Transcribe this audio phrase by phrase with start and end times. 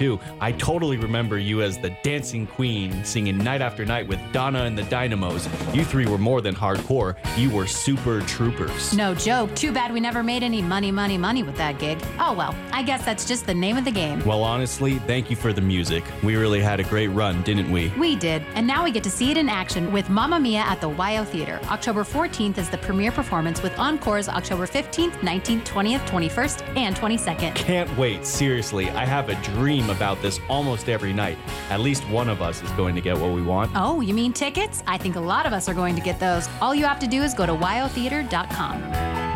[0.00, 0.18] too.
[0.40, 4.76] I totally remember you as the dancing queen singing night after night with Donna and
[4.76, 5.46] the Dynamos.
[5.74, 8.94] You three were more than hardcore, you were super troopers.
[8.94, 9.54] No joke.
[9.54, 11.98] Too bad we never made any money, money, money with that gig.
[12.18, 14.24] Oh well, I guess that's just the name of the game.
[14.24, 16.02] Well, honestly, thank you for the music.
[16.22, 17.92] We really had a great run, didn't we?
[17.98, 20.80] We did, and now we get to see it in action with Mamma Mia at
[20.80, 21.60] the WYO Theater.
[21.64, 27.54] October 14th is the premiere performance with encores October 15th, 19th, 20th, 21st, and 22nd.
[27.54, 28.88] Can't wait, seriously.
[28.90, 31.38] I have a dream about this almost every night.
[31.70, 33.70] At least one of us is going to get what we want.
[33.74, 34.82] Oh, you mean tickets?
[34.86, 36.48] I think a lot of us are going to get those.
[36.60, 39.29] All you have to do is go to wyotheater.com.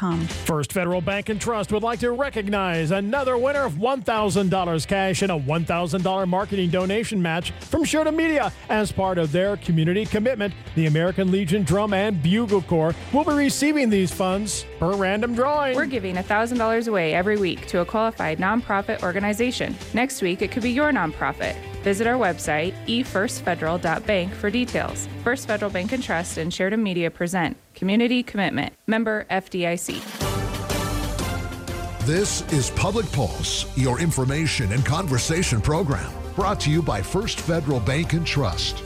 [0.03, 0.27] SheridanMedia.com.
[0.27, 5.33] First Federal Bank and Trust would like to recognize another winner of $1,000 cash and
[5.33, 10.55] a $1,000 marketing donation match from Sheridan Media as part of their community commitment.
[10.75, 15.77] The American Legion Drum and Bugle Corps will be receiving these funds per random drawing.
[15.77, 19.75] We're giving $1,000 away every week to a qualified nonprofit organization.
[19.95, 21.57] Next week, it could be your nonprofit.
[21.82, 25.09] Visit our website, efirstfederal.bank, for details.
[25.25, 30.00] First Federal Bank and Trust and Sheridan Media present Community Commitment, member FDIC.
[32.06, 37.78] This is Public Pulse, your information and conversation program, brought to you by First Federal
[37.81, 38.82] Bank and Trust.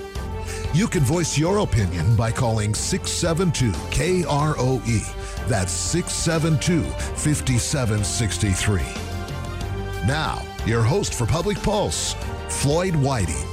[0.75, 5.49] You can voice your opinion by calling 672 KROE.
[5.49, 8.81] That's 672 5763.
[10.07, 12.15] Now, your host for Public Pulse,
[12.49, 13.45] Floyd Whiting.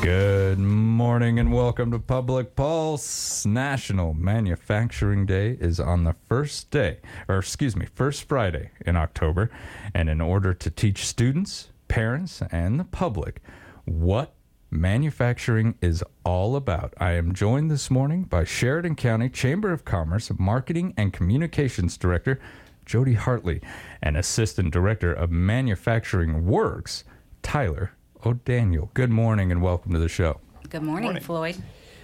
[0.00, 3.44] Good morning and welcome to Public Pulse.
[3.44, 9.50] National Manufacturing Day is on the first day, or excuse me, first Friday in October.
[9.94, 13.40] And in order to teach students, parents, and the public
[13.84, 14.34] what
[14.70, 20.30] manufacturing is all about, I am joined this morning by Sheridan County Chamber of Commerce
[20.38, 22.40] Marketing and Communications Director
[22.86, 23.60] Jody Hartley
[24.02, 27.04] and Assistant Director of Manufacturing Works
[27.44, 27.92] Tyler
[28.26, 28.90] O'Daniel.
[28.94, 30.40] Good morning and welcome to the show.
[30.70, 31.56] Good morning, Floyd.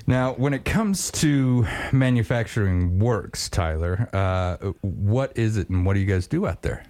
[0.07, 6.01] Now, when it comes to manufacturing works, Tyler, uh, what is it and what do
[6.01, 6.85] you guys do out there?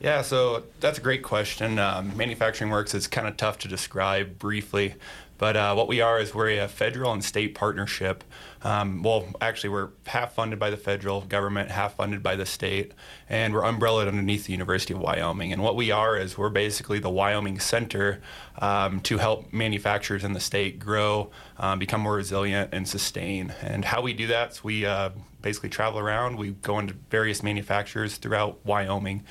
[0.00, 1.78] Yeah, so that's a great question.
[1.78, 4.94] Um, manufacturing works is kind of tough to describe briefly,
[5.38, 8.24] but uh, what we are is we're a federal and state partnership.
[8.62, 12.92] Um, well, actually, we're half funded by the federal government, half funded by the state,
[13.28, 15.52] and we're umbrellaed underneath the University of Wyoming.
[15.52, 18.22] And what we are is we're basically the Wyoming Center
[18.58, 23.52] um, to help manufacturers in the state grow, um, become more resilient, and sustain.
[23.60, 25.10] And how we do that is we uh,
[25.42, 26.38] basically travel around.
[26.38, 29.24] We go into various manufacturers throughout Wyoming,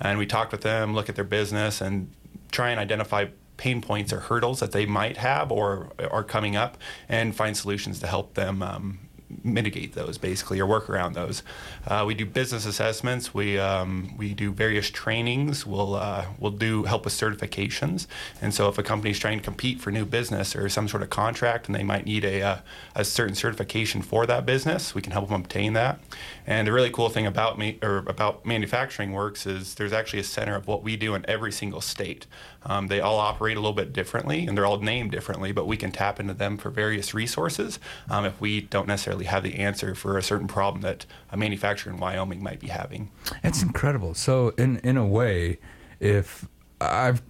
[0.00, 2.10] and we talk with them, look at their business, and
[2.50, 3.26] try and identify
[3.60, 6.78] pain points or hurdles that they might have or are coming up
[7.10, 8.98] and find solutions to help them um,
[9.44, 11.42] mitigate those basically or work around those.
[11.86, 13.34] Uh, we do business assessments.
[13.34, 15.66] We um, we do various trainings.
[15.66, 18.06] We'll uh, we'll do help with certifications.
[18.40, 21.02] And so if a company is trying to compete for new business or some sort
[21.02, 22.62] of contract and they might need a, a,
[22.96, 26.00] a certain certification for that business, we can help them obtain that.
[26.50, 30.24] And the really cool thing about me or about manufacturing works is there's actually a
[30.24, 32.26] center of what we do in every single state.
[32.64, 35.76] Um, they all operate a little bit differently and they're all named differently, but we
[35.76, 37.78] can tap into them for various resources
[38.10, 41.92] um, if we don't necessarily have the answer for a certain problem that a manufacturer
[41.92, 43.12] in Wyoming might be having.
[43.44, 44.14] It's incredible.
[44.14, 45.58] So, in in a way,
[46.00, 46.48] if
[46.80, 47.22] I've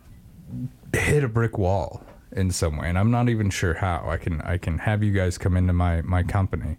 [0.95, 2.03] hit a brick wall
[2.33, 4.05] in some way, and I'm not even sure how.
[4.07, 6.77] I can I can have you guys come into my my company,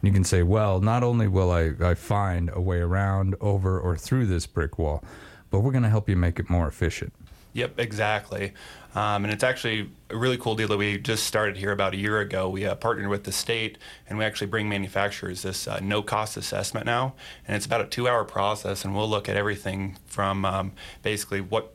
[0.00, 3.78] and you can say, well, not only will I I find a way around, over,
[3.78, 5.02] or through this brick wall,
[5.50, 7.12] but we're going to help you make it more efficient.
[7.54, 8.52] Yep, exactly.
[8.96, 11.96] Um, and it's actually a really cool deal that we just started here about a
[11.96, 12.48] year ago.
[12.48, 13.78] We uh, partnered with the state,
[14.08, 17.14] and we actually bring manufacturers this uh, no-cost assessment now,
[17.46, 20.72] and it's about a two-hour process, and we'll look at everything from um,
[21.02, 21.73] basically what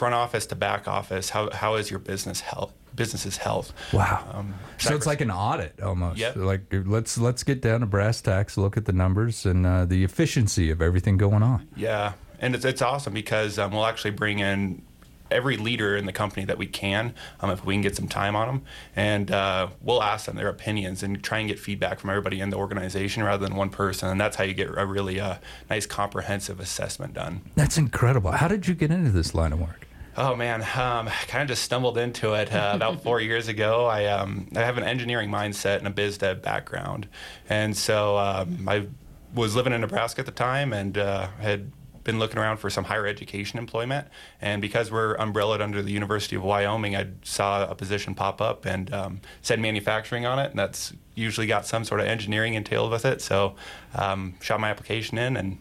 [0.00, 1.28] front office to back office.
[1.28, 2.72] How how is your business health?
[2.96, 3.72] Business's health.
[3.92, 4.24] Wow.
[4.32, 6.18] Um, So it's like an audit almost.
[6.18, 6.36] Yep.
[6.36, 6.62] Like
[6.96, 10.70] let's let's get down to brass tacks, look at the numbers and uh, the efficiency
[10.70, 11.68] of everything going on.
[11.76, 14.82] Yeah, and it's, it's awesome because um, we'll actually bring in
[15.30, 18.34] every leader in the company that we can um, if we can get some time
[18.34, 18.62] on them,
[18.96, 22.50] and uh, we'll ask them their opinions and try and get feedback from everybody in
[22.50, 25.36] the organization rather than one person, and that's how you get a really uh,
[25.68, 27.42] nice comprehensive assessment done.
[27.54, 28.32] That's incredible.
[28.32, 29.86] How did you get into this line of work?
[30.16, 33.86] Oh man, um, kind of just stumbled into it uh, about four years ago.
[33.86, 37.08] I um, I have an engineering mindset and a biz dev background,
[37.48, 38.86] and so um, I
[39.34, 41.70] was living in Nebraska at the time and uh, had
[42.02, 44.08] been looking around for some higher education employment.
[44.40, 48.64] And because we're umbrellaed under the University of Wyoming, I saw a position pop up
[48.64, 52.90] and um, said manufacturing on it, and that's usually got some sort of engineering entailed
[52.90, 53.20] with it.
[53.20, 53.54] So
[53.94, 55.58] um, shot my application in and.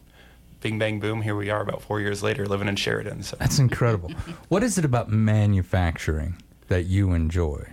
[0.62, 1.22] Bing bang boom!
[1.22, 3.24] Here we are, about four years later, living in Sheridan.
[3.24, 4.10] So That's incredible.
[4.50, 7.66] what is it about manufacturing that you enjoy?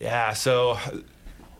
[0.00, 0.76] Yeah, so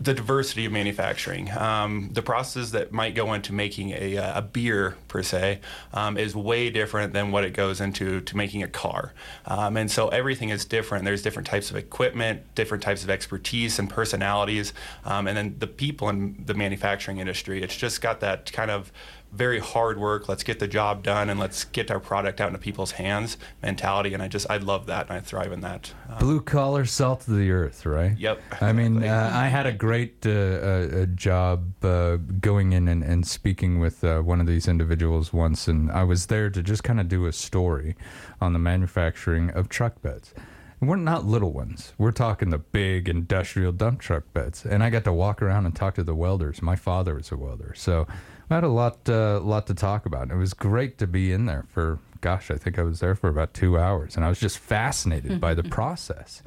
[0.02, 4.42] the diversity of manufacturing, um, the processes that might go into making a, uh, a
[4.42, 5.60] beer per se,
[5.92, 9.12] um, is way different than what it goes into to making a car.
[9.46, 11.04] Um, and so everything is different.
[11.04, 14.72] There's different types of equipment, different types of expertise and personalities,
[15.04, 17.62] um, and then the people in the manufacturing industry.
[17.62, 18.90] It's just got that kind of
[19.32, 20.28] very hard work.
[20.28, 24.12] Let's get the job done and let's get our product out into people's hands mentality.
[24.12, 25.92] And I just I love that and I thrive in that.
[26.08, 28.16] Um, Blue collar, salt of the earth, right?
[28.16, 28.40] Yep.
[28.60, 33.26] I mean, uh, I had a great uh, uh, job uh, going in and, and
[33.26, 37.00] speaking with uh, one of these individuals once, and I was there to just kind
[37.00, 37.96] of do a story
[38.40, 40.34] on the manufacturing of truck beds.
[40.80, 41.92] And we're not little ones.
[41.96, 44.66] We're talking the big industrial dump truck beds.
[44.66, 46.60] And I got to walk around and talk to the welders.
[46.60, 48.08] My father was a welder, so
[48.50, 50.30] I had a lot, uh, lot to talk about.
[50.30, 53.28] It was great to be in there for, gosh, I think I was there for
[53.28, 56.42] about two hours, and I was just fascinated by the process.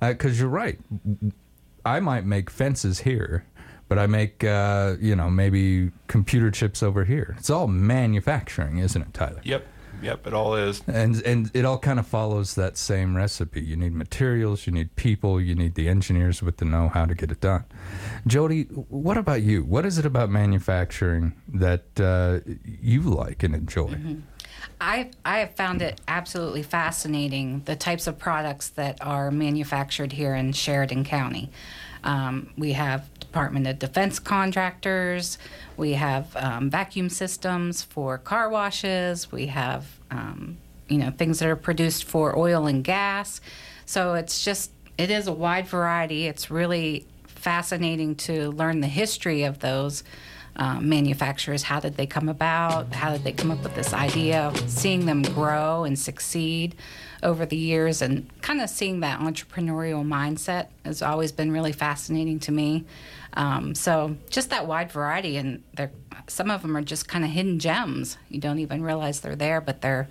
[0.00, 0.78] Because you're right,
[1.84, 3.44] I might make fences here,
[3.88, 7.34] but I make, uh, you know, maybe computer chips over here.
[7.38, 9.40] It's all manufacturing, isn't it, Tyler?
[9.44, 9.66] Yep.
[10.02, 10.82] Yep, it all is.
[10.86, 13.60] And and it all kind of follows that same recipe.
[13.60, 17.30] You need materials, you need people, you need the engineers with the know-how to get
[17.30, 17.64] it done.
[18.26, 19.64] Jody, what about you?
[19.64, 23.98] What is it about manufacturing that uh, you like and enjoy?
[24.80, 30.34] I I have found it absolutely fascinating the types of products that are manufactured here
[30.34, 31.50] in Sheridan County.
[32.04, 35.36] Um, we have Department of Defense contractors.
[35.76, 39.30] We have um, vacuum systems for car washes.
[39.30, 40.56] We have um,
[40.88, 43.42] you know things that are produced for oil and gas.
[43.84, 46.26] So it's just it is a wide variety.
[46.26, 50.02] It's really fascinating to learn the history of those
[50.58, 51.62] um, manufacturers.
[51.62, 52.92] How did they come about?
[52.92, 54.52] How did they come up with this idea?
[54.66, 56.74] Seeing them grow and succeed
[57.22, 62.38] over the years and kind of seeing that entrepreneurial mindset has always been really fascinating
[62.40, 62.84] to me.
[63.34, 65.62] Um, so just that wide variety, and
[66.26, 68.18] some of them are just kind of hidden gems.
[68.28, 70.08] You don't even realize they're there, but they're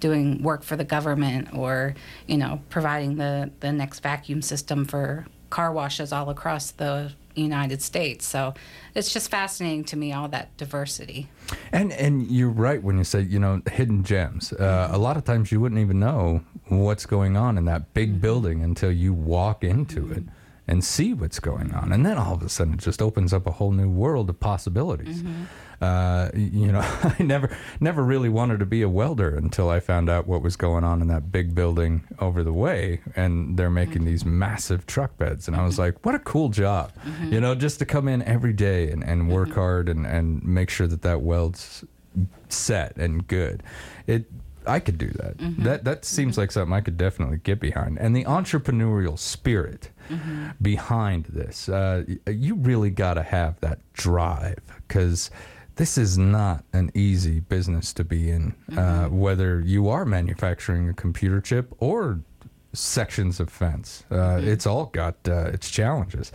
[0.00, 1.94] doing work for the government or
[2.26, 7.82] you know providing the the next vacuum system for car washes all across the United
[7.82, 8.26] States.
[8.26, 8.54] So
[8.94, 11.28] it's just fascinating to me all that diversity.
[11.72, 14.52] And and you're right when you say you know hidden gems.
[14.52, 18.20] Uh, a lot of times you wouldn't even know what's going on in that big
[18.20, 20.24] building until you walk into it
[20.66, 23.46] and see what's going on, and then all of a sudden it just opens up
[23.46, 25.22] a whole new world of possibilities.
[25.80, 26.80] Uh, you know,
[27.18, 30.56] I never never really wanted to be a welder until I found out what was
[30.56, 34.38] going on in that big building over the way, and they're making these mm-hmm.
[34.38, 35.82] massive truck beds, and I was mm-hmm.
[35.82, 37.32] like, what a cool job, mm-hmm.
[37.32, 40.70] you know, just to come in every day and, and work hard and, and make
[40.70, 41.84] sure that that weld's
[42.48, 43.62] set and good.
[44.06, 44.26] It
[44.66, 45.34] I could do that.
[45.58, 47.98] That that seems like something I could definitely get behind.
[47.98, 49.90] And the entrepreneurial spirit
[50.60, 55.30] behind this, uh, you really got to have that drive because
[55.76, 58.54] this is not an easy business to be in.
[58.76, 62.20] Uh, whether you are manufacturing a computer chip or
[62.72, 64.04] sections of fence.
[64.10, 66.32] Uh, It's all got uh, its challenges.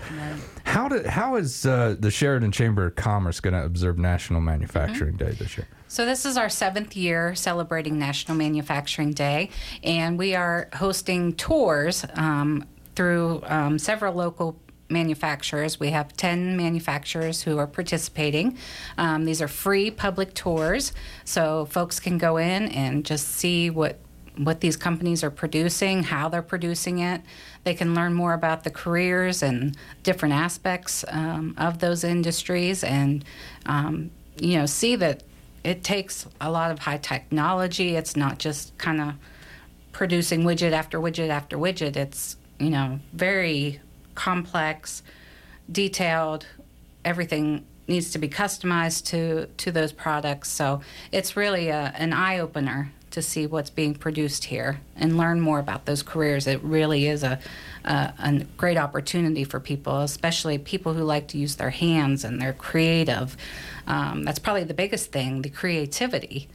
[0.63, 5.17] How did how is uh, the Sheridan Chamber of Commerce going to observe National Manufacturing
[5.17, 5.67] Day this year?
[5.87, 9.49] So, this is our seventh year celebrating National Manufacturing Day,
[9.83, 12.65] and we are hosting tours um,
[12.95, 14.57] through um, several local
[14.89, 15.79] manufacturers.
[15.79, 18.57] We have 10 manufacturers who are participating.
[18.97, 20.93] Um, these are free public tours,
[21.25, 23.99] so folks can go in and just see what
[24.37, 27.21] what these companies are producing, how they're producing it.
[27.65, 33.25] They can learn more about the careers and different aspects um, of those industries, and
[33.65, 35.23] um, you know, see that
[35.63, 37.95] it takes a lot of high technology.
[37.95, 39.13] It's not just kind of
[39.91, 41.97] producing widget after widget after widget.
[41.97, 43.81] It's you know very
[44.15, 45.03] complex,
[45.71, 46.45] detailed.
[47.05, 50.49] Everything needs to be customized to to those products.
[50.49, 55.41] So it's really a, an eye opener to see what's being produced here and learn
[55.41, 56.47] more about those careers.
[56.47, 57.39] It really is a,
[57.83, 62.39] a, a great opportunity for people, especially people who like to use their hands and
[62.39, 63.35] they're creative.
[63.87, 66.47] Um, that's probably the biggest thing, the creativity.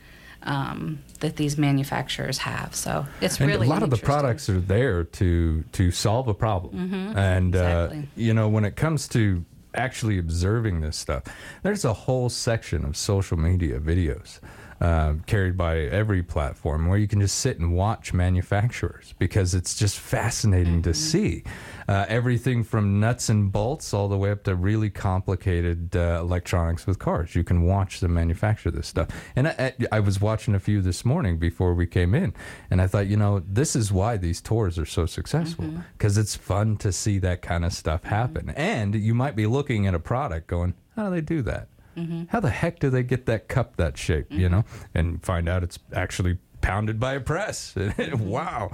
[0.44, 4.60] Um, that these manufacturers have, so it's and really a lot of the products are
[4.60, 6.90] there to to solve a problem.
[6.90, 7.98] Mhm, And exactly.
[8.00, 9.42] uh, you know, when it comes to
[9.74, 11.22] actually observing this stuff,
[11.62, 14.38] there's a whole section of social media videos.
[14.80, 19.76] Uh, carried by every platform where you can just sit and watch manufacturers because it's
[19.76, 21.42] just fascinating to see
[21.88, 26.86] uh, everything from nuts and bolts all the way up to really complicated uh, electronics
[26.86, 27.34] with cars.
[27.34, 29.08] You can watch them manufacture this stuff.
[29.36, 32.34] And I, I, was watching a few this morning before we came in,
[32.70, 36.36] and I thought, you know, this is why these tours are so successful because it's
[36.36, 38.50] fun to see that kind of stuff happen.
[38.50, 41.68] And you might be looking at a product going, how do they do that?
[41.96, 42.28] Mhm.
[42.30, 44.64] How the heck do they get that cup that shape, you know?
[44.94, 47.74] And find out it's actually pounded by a press.
[48.14, 48.70] wow.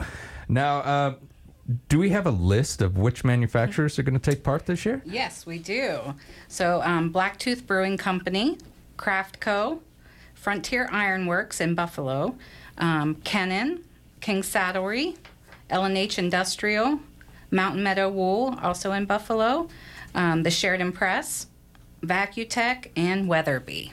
[0.48, 1.14] Now, uh,
[1.88, 5.02] do we have a list of which manufacturers are going to take part this year?
[5.04, 6.14] Yes, we do.
[6.48, 8.58] So, um, Blacktooth Brewing Company,
[8.96, 9.80] Craftco,
[10.34, 12.36] Frontier Ironworks in Buffalo,
[12.78, 13.84] um, Kennon,
[14.20, 15.16] King Saddlery,
[15.68, 16.98] L&H Industrial,
[17.50, 19.68] Mountain Meadow Wool, also in Buffalo,
[20.14, 21.46] um, the Sheridan Press,
[22.02, 23.92] Vacutech, and Weatherby.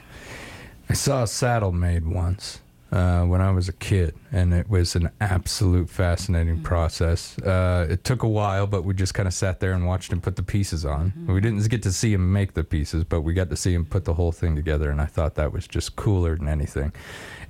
[0.88, 2.60] I saw a saddle made once
[2.90, 7.38] uh, when I was a kid, and it was an absolute fascinating process.
[7.38, 10.20] Uh, it took a while, but we just kind of sat there and watched him
[10.20, 11.12] put the pieces on.
[11.28, 13.84] We didn't get to see him make the pieces, but we got to see him
[13.84, 16.92] put the whole thing together, and I thought that was just cooler than anything.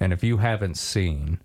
[0.00, 1.38] And if you haven't seen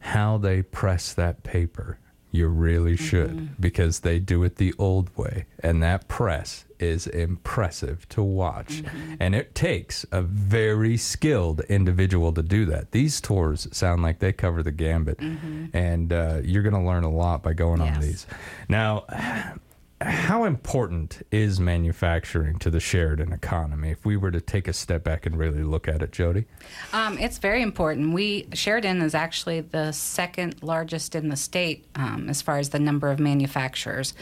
[0.00, 1.98] how they press that paper,
[2.30, 8.08] you really should because they do it the old way, and that press is impressive
[8.10, 8.82] to watch.
[9.20, 12.92] And it takes a very skilled individual to do that.
[12.92, 15.20] These tours sound like they cover the gambit,
[15.72, 18.26] and uh, you're going to learn a lot by going on these.
[18.68, 19.04] Now,
[20.00, 23.90] how important is manufacturing to the Sheridan economy?
[23.90, 26.46] If we were to take a step back and really look at it, Jody.
[26.94, 28.14] Um, it's very important.
[28.14, 32.78] We Sheridan is actually the second largest in the state um, as far as the
[32.78, 34.14] number of manufacturers,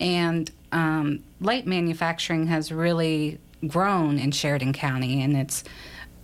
[0.00, 5.64] and um, light manufacturing has really grown in Sheridan County, and it's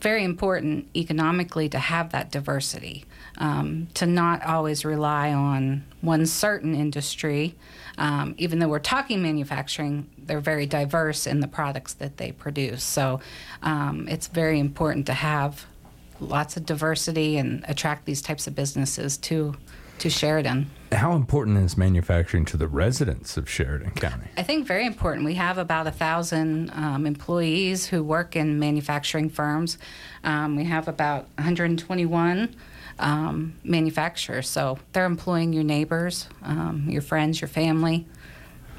[0.01, 3.05] very important economically to have that diversity,
[3.39, 7.55] um, to not always rely on one certain industry.
[7.99, 12.83] Um, even though we're talking manufacturing, they're very diverse in the products that they produce.
[12.85, 13.21] So
[13.63, 15.67] um, it's very important to have
[16.21, 19.55] lots of diversity and attract these types of businesses to
[19.99, 20.69] to Sheridan.
[20.91, 24.27] How important is manufacturing to the residents of Sheridan County?
[24.37, 25.25] I think very important.
[25.25, 29.79] We have about a thousand um, employees who work in manufacturing firms.
[30.25, 32.57] Um, we have about 121
[32.99, 38.07] um, manufacturers, so they're employing your neighbors, um, your friends, your family.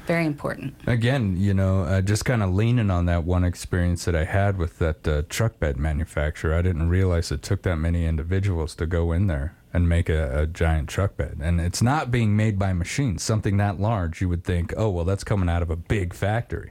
[0.06, 0.74] Very important.
[0.86, 4.58] Again, you know, uh, just kind of leaning on that one experience that I had
[4.58, 8.86] with that uh, truck bed manufacturer, I didn't realize it took that many individuals to
[8.86, 11.38] go in there and make a, a giant truck bed.
[11.42, 13.22] And it's not being made by machines.
[13.22, 16.70] Something that large, you would think, oh, well, that's coming out of a big factory.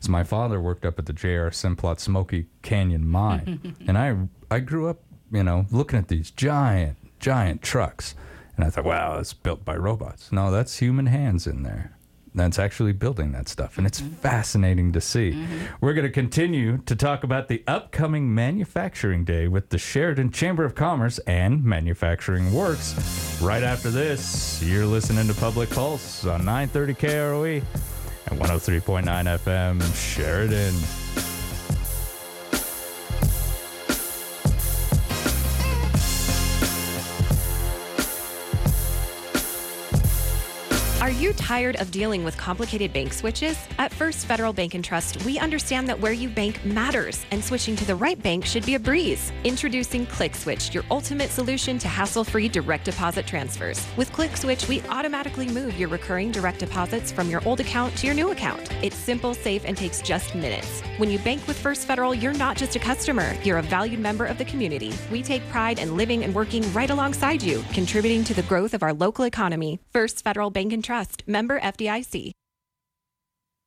[0.00, 1.50] So my father worked up at the J.R.
[1.50, 4.16] Simplot Smoky Canyon mine, and I
[4.50, 8.14] I grew up, you know, looking at these giant giant trucks,
[8.56, 10.32] and I thought, wow, it's built by robots.
[10.32, 11.96] No, that's human hands in there.
[12.34, 14.14] That's actually building that stuff, and it's mm-hmm.
[14.14, 15.32] fascinating to see.
[15.32, 15.58] Mm-hmm.
[15.80, 20.64] We're going to continue to talk about the upcoming Manufacturing Day with the Sheridan Chamber
[20.64, 23.40] of Commerce and Manufacturing Works.
[23.42, 27.64] Right after this, you're listening to Public Pulse on 930 KROE
[28.26, 29.04] and 103.9
[29.38, 30.74] FM Sheridan.
[41.00, 43.56] Are you tired of dealing with complicated bank switches?
[43.78, 47.74] At First Federal Bank and Trust, we understand that where you bank matters, and switching
[47.76, 49.32] to the right bank should be a breeze.
[49.44, 53.82] Introducing ClickSwitch, your ultimate solution to hassle-free direct deposit transfers.
[53.96, 58.14] With ClickSwitch, we automatically move your recurring direct deposits from your old account to your
[58.14, 58.70] new account.
[58.82, 60.82] It's simple, safe, and takes just minutes.
[60.98, 64.26] When you bank with First Federal, you're not just a customer, you're a valued member
[64.26, 64.92] of the community.
[65.10, 68.82] We take pride in living and working right alongside you, contributing to the growth of
[68.82, 69.80] our local economy.
[69.94, 70.89] First Federal Bank and Trust,
[71.26, 72.32] member FDIC.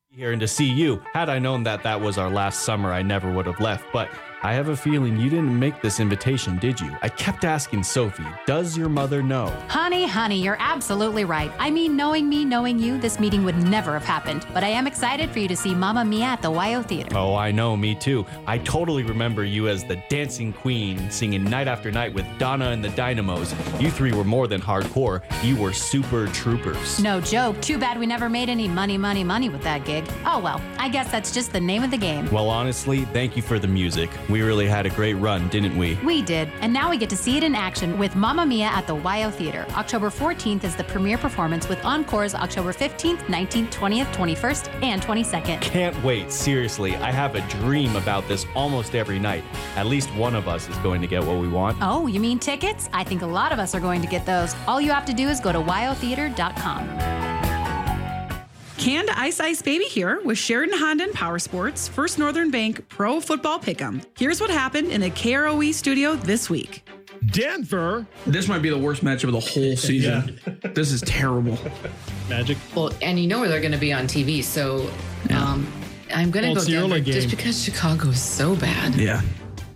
[0.09, 1.01] Here and to see you.
[1.13, 3.85] Had I known that that was our last summer, I never would have left.
[3.91, 4.09] But
[4.45, 6.93] I have a feeling you didn't make this invitation, did you?
[7.01, 9.47] I kept asking Sophie, does your mother know?
[9.69, 11.49] Honey, honey, you're absolutely right.
[11.59, 14.45] I mean, knowing me, knowing you, this meeting would never have happened.
[14.53, 17.15] But I am excited for you to see Mamma Mia at the WYO Theater.
[17.15, 18.25] Oh, I know, me too.
[18.45, 22.83] I totally remember you as the dancing queen, singing night after night with Donna and
[22.83, 23.55] the Dynamos.
[23.79, 26.99] You three were more than hardcore, you were super troopers.
[26.99, 27.61] No joke.
[27.61, 30.03] Too bad we never made any money, money, money with that gig.
[30.25, 32.29] Oh well, I guess that's just the name of the game.
[32.29, 34.09] Well, honestly, thank you for the music.
[34.33, 35.93] We really had a great run, didn't we?
[36.03, 38.87] We did, and now we get to see it in action with Mamma Mia at
[38.87, 39.63] the WYO Theater.
[39.75, 45.61] October 14th is the premiere performance with encores October 15th, 19th, 20th, 21st, and 22nd.
[45.61, 46.95] Can't wait, seriously.
[46.95, 49.43] I have a dream about this almost every night.
[49.75, 51.77] At least one of us is going to get what we want.
[51.79, 52.89] Oh, you mean tickets?
[52.91, 54.55] I think a lot of us are going to get those.
[54.65, 57.32] All you have to do is go to wyotheater.com.
[58.83, 63.21] Canned Ice Ice Baby here with Sheridan Honda and Power Sports, First Northern Bank Pro
[63.21, 64.03] Football Pick'em.
[64.17, 66.85] Here's what happened in the KROE studio this week.
[67.27, 68.05] Denver.
[68.27, 70.37] This might be the worst matchup of the whole season.
[70.73, 71.57] This is terrible.
[72.27, 72.57] Magic.
[72.75, 74.91] Well, and you know where they're going to be on TV, so
[75.29, 75.65] um,
[76.13, 78.95] I'm going to Well, go it's the Denver just because Chicago is so bad.
[78.95, 79.21] Yeah.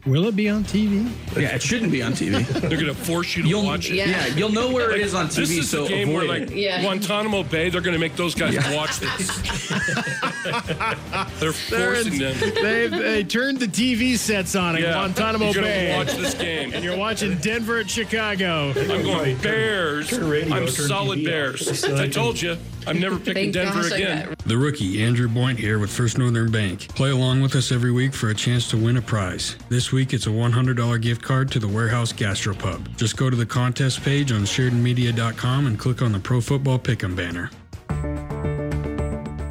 [0.08, 1.10] Will it be on TV?
[1.36, 2.46] Yeah, it shouldn't be on TV.
[2.62, 3.96] They're going to force you to You'll- watch it.
[3.96, 5.36] yeah, you'll know where it is on TV.
[5.36, 6.50] This TV, is so the game where, like.
[6.50, 6.82] Yeah.
[6.82, 9.28] Guantanamo Bay, they're going to make those guys watch this.
[11.40, 12.36] they're forcing them.
[12.68, 15.96] They, they turned the TV sets on at Yeah, Guantanamo you're gonna Bay.
[15.98, 16.74] watch this game.
[16.74, 18.74] And you're watching Denver at Chicago.
[18.76, 20.10] I'm going Bears.
[20.10, 21.84] turn radio, I'm solid TV Bears.
[21.86, 24.36] I told you, I'm never picking Thank Denver gosh again.
[24.46, 26.88] The rookie, Andrew Boynt here with First Northern Bank.
[26.96, 29.58] Play along with us every week for a chance to win a prize.
[29.68, 32.96] This week it's a $100 gift card to the Warehouse Gastropub.
[32.96, 37.16] Just go to the contest page on SheridanMedia.com and click on the Pro Football Pick'em
[37.16, 37.52] banner.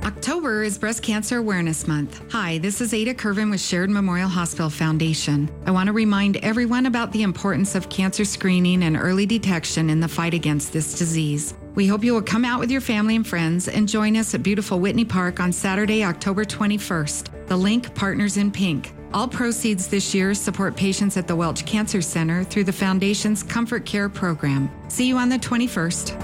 [0.05, 2.33] October is Breast Cancer Awareness Month.
[2.33, 5.51] Hi, this is Ada Curvin with Sheridan Memorial Hospital Foundation.
[5.67, 10.01] I want to remind everyone about the importance of cancer screening and early detection in
[10.01, 11.55] the fight against this disease.
[11.77, 14.43] We hope you will come out with your family and friends and join us at
[14.43, 17.47] beautiful Whitney Park on Saturday, October 21st.
[17.49, 18.95] The link Partners in Pink.
[19.13, 23.85] All proceeds this year support patients at the Welch Cancer Center through the Foundation's Comfort
[23.85, 24.71] Care program.
[24.89, 26.17] See you on the 21st.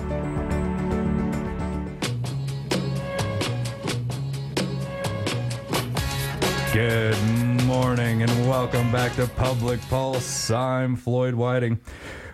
[6.73, 10.51] Good morning and welcome back to Public Pulse.
[10.51, 11.79] I'm Floyd Whiting.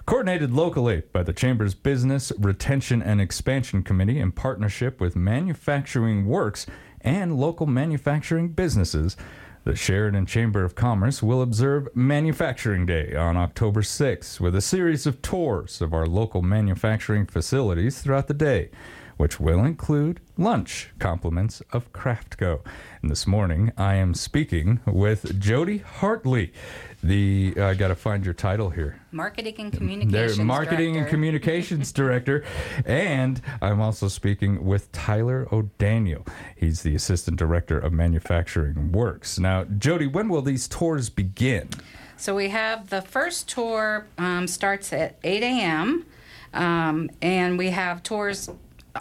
[0.08, 6.64] Coordinated locally by the Chamber's Business, Retention, and Expansion Committee in partnership with Manufacturing Works
[7.02, 9.18] and local manufacturing businesses,
[9.64, 15.06] the Sheridan Chamber of Commerce will observe Manufacturing Day on October 6th with a series
[15.06, 18.70] of tours of our local manufacturing facilities throughout the day
[19.18, 22.60] which will include lunch compliments of Craftco.
[23.02, 26.52] And this morning, I am speaking with Jody Hartley.
[27.02, 29.00] The I got to find your title here.
[29.12, 30.38] Marketing and communications.
[30.38, 32.44] marketing and communications director,
[32.84, 36.26] and I'm also speaking with Tyler O'Daniel.
[36.56, 39.38] He's the assistant director of manufacturing works.
[39.38, 41.68] Now, Jody, when will these tours begin?
[42.16, 46.04] So we have the first tour um, starts at 8 a.m.
[46.52, 48.50] Um, and we have tours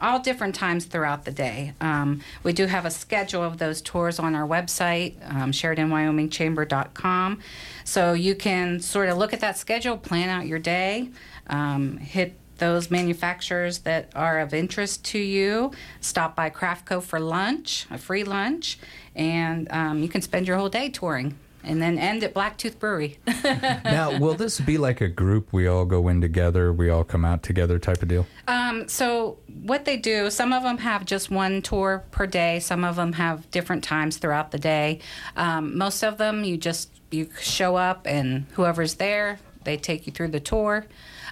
[0.01, 1.73] all different times throughout the day.
[1.81, 7.39] Um, we do have a schedule of those tours on our website, um, SheridanWyomingChamber.com.
[7.83, 11.09] So you can sort of look at that schedule, plan out your day,
[11.47, 15.71] um, hit those manufacturers that are of interest to you.
[16.01, 18.79] Stop by Craftco for lunch, a free lunch,
[19.15, 21.37] and um, you can spend your whole day touring.
[21.67, 23.19] And then end at Blacktooth Brewery.
[23.43, 25.51] now, will this be like a group?
[25.51, 28.25] We all go in together, we all come out together type of deal?
[28.47, 32.59] Um, so what they do, some of them have just one tour per day.
[32.61, 34.99] Some of them have different times throughout the day.
[35.35, 40.13] Um, most of them, you just you show up and whoever's there, they take you
[40.13, 40.85] through the tour.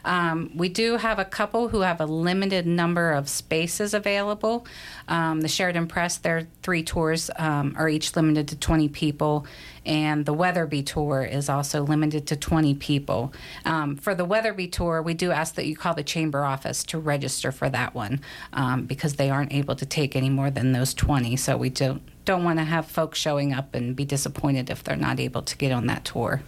[0.05, 4.65] Um, we do have a couple who have a limited number of spaces available.
[5.07, 9.45] Um, the Sheridan Press, their three tours um, are each limited to 20 people,
[9.85, 13.33] and the Weatherby tour is also limited to 20 people.
[13.65, 16.99] Um, for the Weatherby tour, we do ask that you call the chamber office to
[16.99, 18.21] register for that one
[18.53, 21.35] um, because they aren't able to take any more than those 20.
[21.35, 24.95] So we don't don't want to have folks showing up and be disappointed if they're
[24.95, 26.41] not able to get on that tour.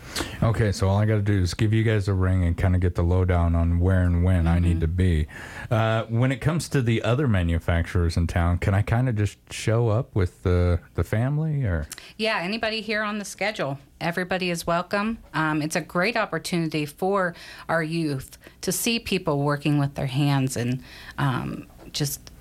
[0.44, 2.76] Okay, so all I got to do is give you guys a ring and kind
[2.76, 5.28] of get the lowdown on where and when I need to be.
[5.70, 9.38] Uh, when it comes to the other manufacturers in town, can I kind of just
[9.52, 11.88] show up with the the family or?
[12.18, 15.20] Yeah, anybody here on the schedule, everybody is welcome.
[15.34, 17.36] Um, it's a great opportunity for
[17.70, 20.82] our youth to see people working with their hands and
[21.18, 22.32] um, just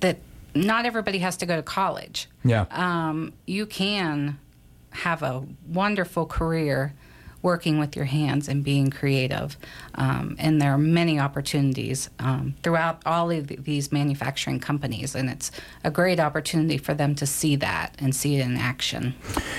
[0.00, 0.18] that
[0.54, 2.28] not everybody has to go to college.
[2.44, 2.66] Yeah.
[2.70, 4.38] Um, you can
[4.90, 6.94] have a wonderful career
[7.42, 9.56] working with your hands and being creative.
[9.96, 15.50] Um, and there are many opportunities um, throughout all of these manufacturing companies, and it's
[15.82, 19.14] a great opportunity for them to see that and see it in action.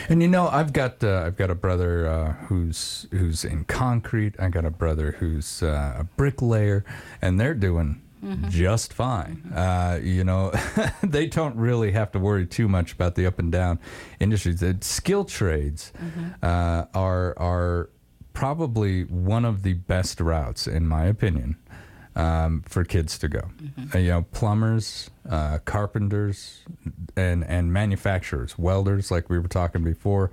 [0.07, 4.35] And you know, I've got uh, I've got a brother uh, who's who's in concrete.
[4.39, 6.85] I got a brother who's uh, a bricklayer,
[7.21, 8.49] and they're doing Mm-hmm.
[8.49, 9.51] just fine.
[9.53, 10.53] Uh, you know,
[11.03, 13.79] they don't really have to worry too much about the up and down
[14.19, 14.59] industries.
[14.61, 16.29] The skill trades Mm-hmm.
[16.41, 17.89] uh, are are
[18.33, 21.55] probably one of the best routes, in my opinion,
[22.15, 23.41] um, for kids to go.
[23.61, 23.95] Mm-hmm.
[23.95, 26.63] Uh, you know, plumbers, uh, carpenters,
[27.15, 30.31] and and manufacturers, welders, like we were talking before.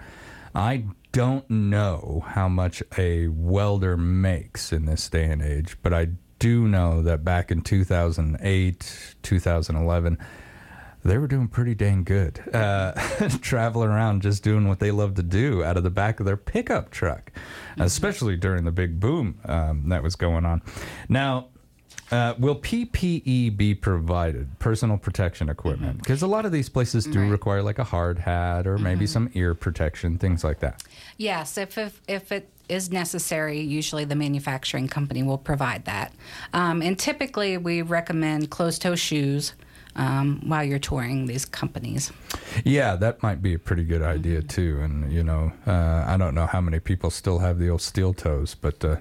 [0.54, 6.08] I don't know how much a welder makes in this day and age, but I
[6.40, 10.18] do know that back in 2008, 2011,
[11.04, 12.42] they were doing pretty dang good.
[12.52, 12.92] Uh,
[13.40, 16.36] traveling around just doing what they love to do out of the back of their
[16.36, 17.30] pickup truck,
[17.78, 20.62] especially during the big boom um, that was going on.
[21.08, 21.48] Now,
[22.10, 25.98] uh, will PPE be provided, personal protection equipment?
[25.98, 29.30] Because a lot of these places do require like a hard hat or maybe some
[29.34, 30.82] ear protection, things like that.
[31.16, 36.12] Yes, if, if, if it is necessary, usually the manufacturing company will provide that.
[36.52, 39.54] Um, and typically, we recommend closed toe shoes
[39.96, 42.12] um, while you're touring these companies.
[42.64, 44.80] Yeah, that might be a pretty good idea too.
[44.82, 48.14] And you know, uh, I don't know how many people still have the old steel
[48.14, 48.96] toes, but uh,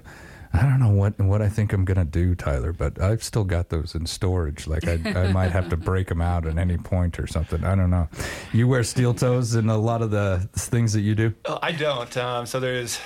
[0.52, 2.72] I don't know what what I think I'm gonna do, Tyler.
[2.72, 4.66] But I've still got those in storage.
[4.66, 7.64] Like I, I might have to break them out at any point or something.
[7.64, 8.08] I don't know.
[8.52, 11.34] You wear steel toes in a lot of the things that you do.
[11.44, 12.14] Uh, I don't.
[12.16, 12.98] Um, so there's.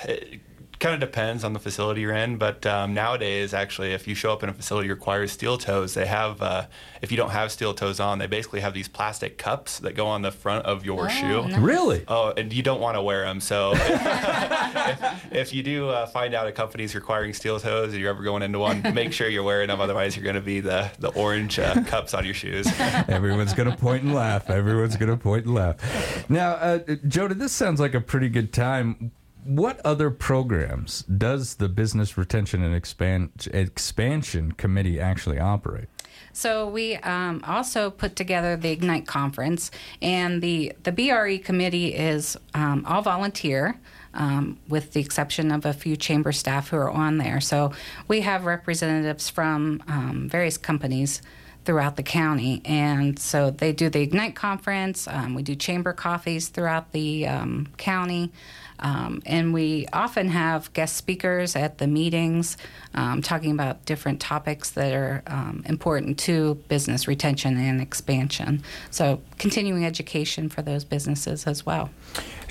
[0.79, 4.33] Kind of depends on the facility you're in, but um, nowadays, actually, if you show
[4.33, 6.41] up in a facility that requires steel toes, they have.
[6.41, 6.65] Uh,
[7.01, 10.05] if you don't have steel toes on, they basically have these plastic cups that go
[10.07, 11.47] on the front of your Oh, shoe.
[11.47, 11.57] nice.
[11.59, 12.03] Really?
[12.07, 13.39] Oh, and you don't want to wear them.
[13.39, 18.09] So if, if you do uh, find out a company's requiring steel toes and you're
[18.09, 19.79] ever going into one, make sure you're wearing them.
[19.81, 22.67] Otherwise, you're going to be the the orange uh, cups on your shoes.
[23.07, 24.49] Everyone's gonna point and laugh.
[24.49, 26.29] Everyone's gonna point and laugh.
[26.29, 29.11] Now, uh, Joda, this sounds like a pretty good time.
[29.45, 35.87] What other programs does the Business Retention and Expand- Expansion Committee actually operate?
[36.33, 39.69] So we um, also put together the Ignite conference,
[40.01, 43.79] and the the BRE committee is um, all volunteer.
[44.15, 47.41] Um, with the exception of a few chamber staff who are on there.
[47.41, 47.73] So
[48.07, 51.21] we have representatives from um, various companies
[51.65, 52.61] throughout the county.
[52.63, 57.67] And so they do the Ignite conference, um, we do chamber coffees throughout the um,
[57.77, 58.31] county.
[58.79, 62.57] Um, and we often have guest speakers at the meetings
[62.93, 68.63] um, talking about different topics that are um, important to business retention and expansion.
[68.91, 71.89] So, continuing education for those businesses as well.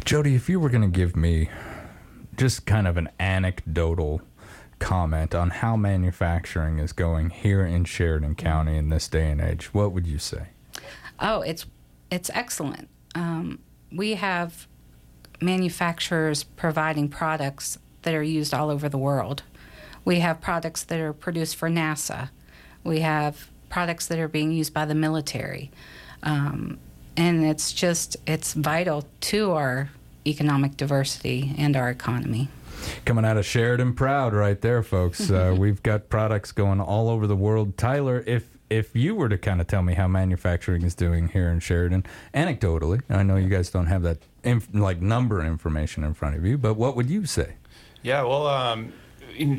[0.05, 1.49] Jody, if you were going to give me
[2.37, 4.21] just kind of an anecdotal
[4.79, 9.73] comment on how manufacturing is going here in Sheridan County in this day and age,
[9.73, 10.49] what would you say?
[11.21, 11.67] Oh, it's
[12.11, 12.89] it's excellent.
[13.15, 13.61] Um,
[13.91, 14.67] we have
[15.41, 19.43] manufacturers providing products that are used all over the world.
[20.05, 22.31] We have products that are produced for NASA.
[22.83, 25.71] We have products that are being used by the military,
[26.23, 26.79] um,
[27.17, 29.91] and it's just it's vital to our
[30.27, 32.49] economic diversity and our economy.
[33.05, 35.31] Coming out of Sheridan proud right there, folks.
[35.31, 37.79] Uh, we've got products going all over the world.
[37.79, 41.49] Tyler, if if you were to kind of tell me how manufacturing is doing here
[41.49, 46.15] in Sheridan, anecdotally, I know you guys don't have that inf- like number information in
[46.15, 47.55] front of you, but what would you say?
[48.03, 48.93] Yeah, well, um,
[49.37, 49.59] in,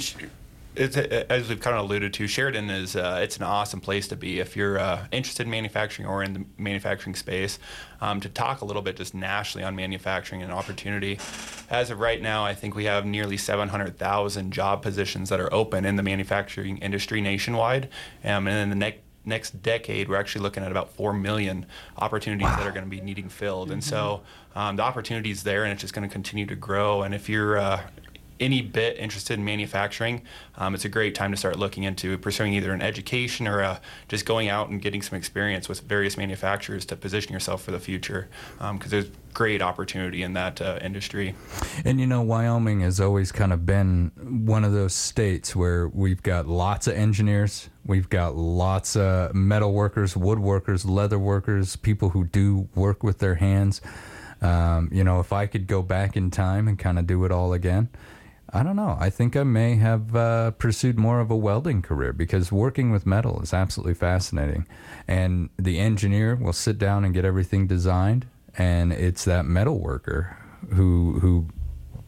[0.78, 4.40] as we've kind of alluded to, Sheridan is uh, it's an awesome place to be
[4.40, 7.60] if you're uh, interested in manufacturing or in the manufacturing space.
[8.02, 11.18] Um, to talk a little bit just nationally on manufacturing and opportunity.
[11.70, 15.86] As of right now, I think we have nearly 700,000 job positions that are open
[15.86, 17.90] in the manufacturing industry nationwide,
[18.24, 21.66] um, and in the next next decade, we're actually looking at about 4 million
[21.98, 22.58] opportunities wow.
[22.58, 23.68] that are going to be needing filled.
[23.68, 23.74] Mm-hmm.
[23.74, 24.22] And so
[24.56, 27.02] um, the opportunity is there and it's just going to continue to grow.
[27.02, 27.82] And if you're uh,
[28.39, 30.21] any bit interested in manufacturing,
[30.58, 33.80] um, it's a great time to start looking into pursuing either an education or uh,
[34.08, 37.80] just going out and getting some experience with various manufacturers to position yourself for the
[37.80, 38.28] future.
[38.58, 41.36] Because um, there's great opportunity in that uh, industry.
[41.84, 44.12] And you know, Wyoming has always kind of been
[44.45, 49.74] one of those states where we've got lots of engineers, we've got lots of metal
[49.74, 53.82] workers, woodworkers, leather workers, people who do work with their hands.
[54.41, 57.32] Um, you know, if I could go back in time and kind of do it
[57.32, 57.89] all again,
[58.56, 58.96] I don't know.
[58.98, 63.06] I think I may have uh, pursued more of a welding career because working with
[63.06, 64.65] metal is absolutely fascinating.
[65.10, 70.38] And the engineer will sit down and get everything designed, and it's that metal worker
[70.74, 71.48] who who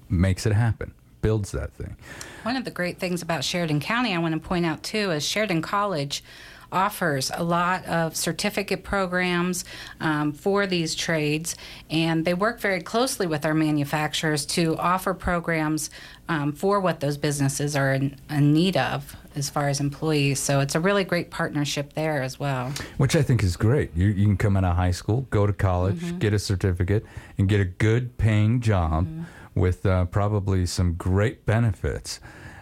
[0.07, 1.97] makes it happen, builds that thing.
[2.43, 5.27] One of the great things about Sheridan County, I want to point out too, is
[5.27, 6.23] Sheridan College
[6.71, 9.65] offers a lot of certificate programs
[9.99, 11.55] um, for these trades,
[11.89, 15.89] and they work very closely with our manufacturers to offer programs
[16.29, 20.39] um, for what those businesses are in, in need of as far as employees.
[20.39, 22.73] So it's a really great partnership there as well.
[22.97, 23.95] Which I think is great.
[23.95, 26.17] You, you can come out of high school, go to college, mm-hmm.
[26.17, 27.05] get a certificate,
[27.37, 29.59] and get a good paying job mm-hmm.
[29.59, 32.19] with uh, probably some great benefits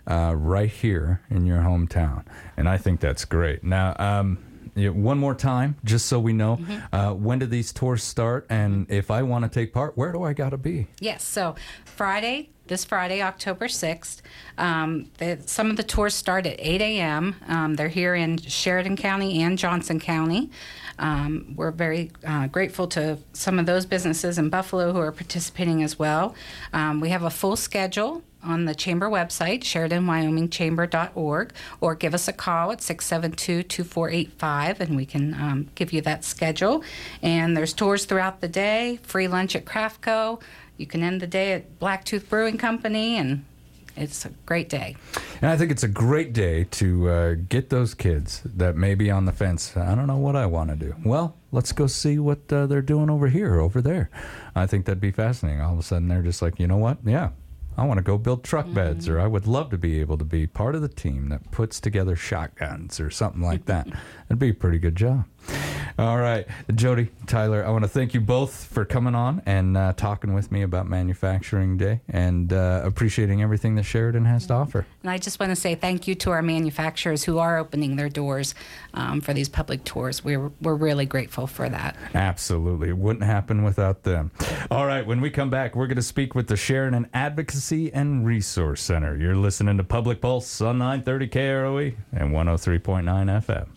[0.08, 2.26] uh, right here in your hometown.
[2.58, 3.64] And I think that's great.
[3.64, 4.40] Now, um,
[4.76, 6.96] one more time, just so we know, mm-hmm.
[6.96, 8.46] uh, when do these tours start?
[8.50, 10.88] And if I want to take part, where do I got to be?
[11.00, 14.22] Yes, so Friday, this Friday, October 6th.
[14.58, 17.36] Um, the, some of the tours start at 8 a.m.
[17.48, 20.50] Um, they're here in Sheridan County and Johnson County.
[20.98, 25.84] Um, we're very uh, grateful to some of those businesses in Buffalo who are participating
[25.84, 26.36] as well.
[26.74, 32.34] Um, we have a full schedule on the chamber website, SheridanWyomingChamber.org, or give us a
[32.34, 36.84] call at 672 2485 and we can um, give you that schedule.
[37.22, 40.42] And there's tours throughout the day, free lunch at Craftco.
[40.78, 43.46] You can end the day at Blacktooth Brewing Company, and
[43.96, 44.98] it's a great day.
[45.42, 49.10] And I think it's a great day to uh, get those kids that may be
[49.10, 49.76] on the fence.
[49.78, 50.96] I don't know what I want to do.
[51.06, 54.10] Well, let's go see what uh, they're doing over here, over there.
[54.54, 55.62] I think that'd be fascinating.
[55.62, 56.98] All of a sudden, they're just like, you know what?
[57.06, 57.30] Yeah,
[57.78, 58.76] I want to go build truck mm-hmm.
[58.76, 61.52] beds, or I would love to be able to be part of the team that
[61.52, 63.88] puts together shotguns or something like that.
[64.30, 65.26] It'd be a pretty good job.
[65.98, 69.94] All right, Jody, Tyler, I want to thank you both for coming on and uh,
[69.94, 74.86] talking with me about Manufacturing Day and uh, appreciating everything that Sheridan has to offer.
[75.04, 78.10] And I just want to say thank you to our manufacturers who are opening their
[78.10, 78.56] doors
[78.94, 80.22] um, for these public tours.
[80.22, 81.96] We're, we're really grateful for that.
[82.14, 82.90] Absolutely.
[82.90, 84.32] It wouldn't happen without them.
[84.70, 88.26] All right, when we come back, we're going to speak with the Sheridan Advocacy and
[88.26, 89.16] Resource Center.
[89.16, 93.04] You're listening to Public Pulse on 930 KROE and 103.9
[93.46, 93.68] FM.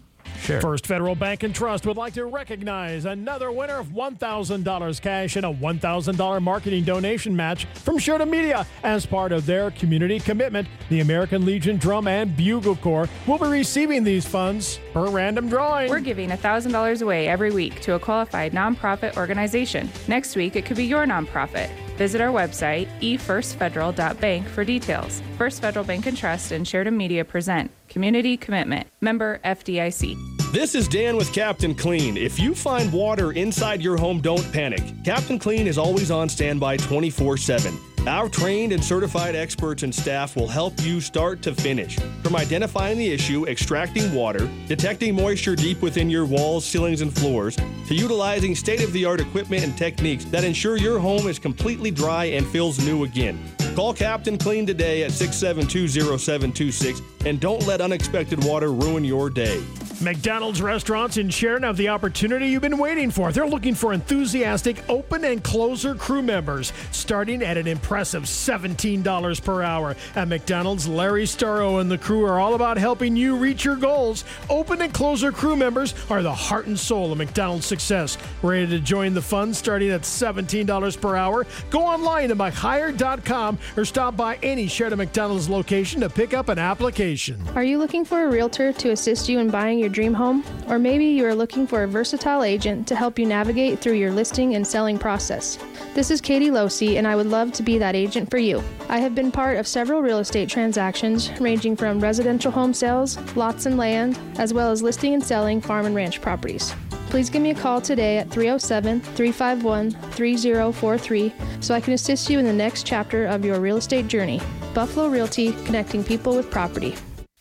[0.40, 0.60] Sure.
[0.60, 5.44] First Federal Bank and Trust would like to recognize another winner of $1,000 cash and
[5.44, 10.68] a $1,000 marketing donation match from Sheridan Media as part of their community commitment.
[10.88, 15.90] The American Legion Drum and Bugle Corps will be receiving these funds per random drawing.
[15.90, 19.90] We're giving $1,000 away every week to a qualified nonprofit organization.
[20.06, 21.70] Next week, it could be your nonprofit.
[21.98, 25.20] Visit our website, efirstfederal.bank, for details.
[25.36, 30.16] First Federal Bank and Trust and Sheridan Media present Community Commitment, member FDIC.
[30.52, 32.16] This is Dan with Captain Clean.
[32.16, 34.82] If you find water inside your home, don't panic.
[35.04, 37.76] Captain Clean is always on standby 24 7.
[38.08, 41.98] Our trained and certified experts and staff will help you start to finish.
[42.22, 47.56] From identifying the issue, extracting water, detecting moisture deep within your walls, ceilings, and floors,
[47.56, 51.90] to utilizing state of the art equipment and techniques that ensure your home is completely
[51.90, 53.38] dry and feels new again.
[53.76, 59.62] Call Captain Clean today at 672 0726 and don't let unexpected water ruin your day.
[60.00, 63.32] McDonald's restaurants in Sheridan have the opportunity you've been waiting for.
[63.32, 69.62] They're looking for enthusiastic open and closer crew members, starting at an impressive $17 per
[69.62, 69.96] hour.
[70.14, 74.24] At McDonald's, Larry Starro and the crew are all about helping you reach your goals.
[74.48, 78.18] Open and closer crew members are the heart and soul of McDonald's success.
[78.42, 81.44] Ready to join the fun starting at $17 per hour?
[81.70, 86.58] Go online to McHire.com or stop by any Sheridan McDonald's location to pick up an
[86.58, 87.42] application.
[87.56, 90.44] Are you looking for a realtor to assist you in buying your your dream home,
[90.68, 94.12] or maybe you are looking for a versatile agent to help you navigate through your
[94.12, 95.58] listing and selling process.
[95.94, 98.62] This is Katie Losi, and I would love to be that agent for you.
[98.90, 103.64] I have been part of several real estate transactions, ranging from residential home sales, lots
[103.64, 106.74] and land, as well as listing and selling farm and ranch properties.
[107.08, 112.38] Please give me a call today at 307 351 3043 so I can assist you
[112.38, 114.42] in the next chapter of your real estate journey.
[114.74, 116.94] Buffalo Realty, connecting people with property.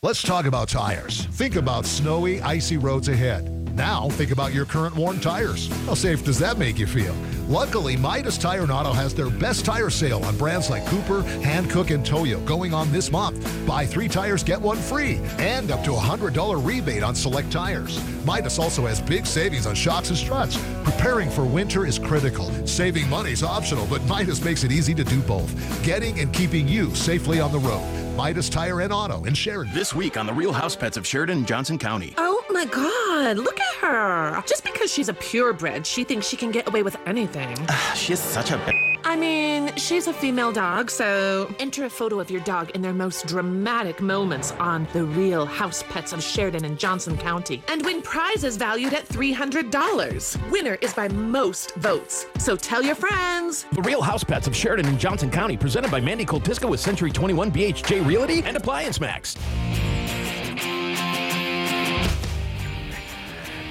[0.03, 1.25] Let's talk about tires.
[1.31, 3.75] Think about snowy, icy roads ahead.
[3.75, 5.69] Now, think about your current worn tires.
[5.87, 7.15] How safe does that make you feel?
[7.47, 11.93] Luckily, Midas Tire and Auto has their best tire sale on brands like Cooper, Hankook,
[11.95, 13.39] and Toyo going on this month.
[13.65, 18.03] Buy three tires, get one free, and up to a $100 rebate on select tires.
[18.25, 20.57] Midas also has big savings on shocks and struts.
[20.83, 22.51] Preparing for winter is critical.
[22.67, 25.49] Saving money is optional, but Midas makes it easy to do both.
[25.85, 27.81] Getting and keeping you safely on the road.
[28.17, 29.73] Midas Tire and Auto in Sheridan.
[29.75, 32.15] This week on The Real House Pets of Sheridan and Johnson County.
[32.17, 34.43] Oh my god, look at her.
[34.47, 37.36] Just because she's a purebred, she thinks she can get away with anything.
[37.95, 42.19] she is such a b- I mean, she's a female dog, so enter a photo
[42.19, 46.65] of your dog in their most dramatic moments on The Real House Pets of Sheridan
[46.65, 50.51] and Johnson County and win prizes valued at $300.
[50.51, 52.25] Winner is by most votes.
[52.37, 53.65] So tell your friends.
[53.71, 57.11] The Real House Pets of Sheridan and Johnson County, presented by Mandy Coltisco with Century
[57.11, 59.37] 21 BHJ Realty and Appliance Max.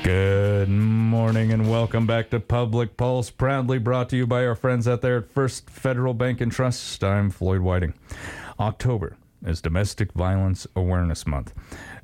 [0.06, 4.86] Good morning and welcome back to Public Pulse, proudly brought to you by our friends
[4.86, 7.02] out there at First Federal Bank and Trust.
[7.02, 7.92] I'm Floyd Whiting.
[8.60, 11.54] October is Domestic Violence Awareness Month,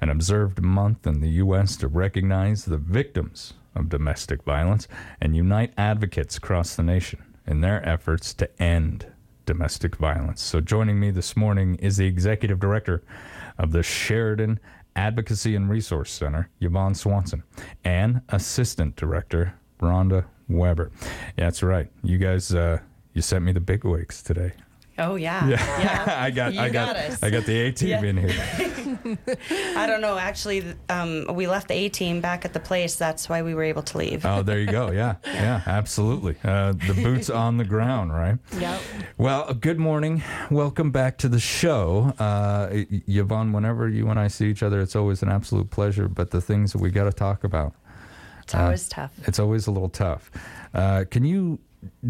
[0.00, 1.76] an observed month in the U.S.
[1.76, 4.88] to recognize the victims of domestic violence
[5.20, 9.06] and unite advocates across the nation in their efforts to end
[9.46, 10.42] domestic violence.
[10.42, 13.04] So, joining me this morning is the Executive Director
[13.58, 14.58] of the Sheridan
[14.96, 17.42] Advocacy and Resource Center, Yvonne Swanson,
[17.84, 20.90] and Assistant Director, Rhonda Weber.
[21.36, 21.90] That's right.
[22.02, 22.78] You guys, uh,
[23.14, 24.52] you sent me the big wigs today.
[24.98, 27.22] Oh yeah, Yeah, I got, You I got, got us.
[27.22, 28.02] I got the A team Yeah.
[28.02, 29.16] in here.
[29.76, 30.18] I don't know.
[30.18, 32.96] Actually, um, we left the A team back at the place.
[32.96, 34.24] That's why we were able to leave.
[34.26, 34.90] Oh, there you go.
[34.90, 36.36] Yeah, yeah, absolutely.
[36.44, 38.38] Uh, the boots on the ground, right?
[38.58, 38.80] Yep.
[39.16, 40.22] Well, good morning.
[40.50, 42.12] Welcome back to the show.
[42.18, 42.68] Uh,
[43.08, 46.06] Yvonne, whenever you and I see each other, it's always an absolute pleasure.
[46.08, 47.72] But the things that we got to talk about,
[48.42, 49.12] It's always tough.
[49.26, 50.30] It's always a little tough.
[50.74, 51.58] Uh, can you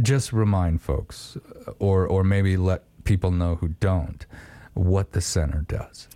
[0.03, 1.39] just remind folks,
[1.79, 4.27] or or maybe let people know who don't,
[4.75, 6.09] what the center does?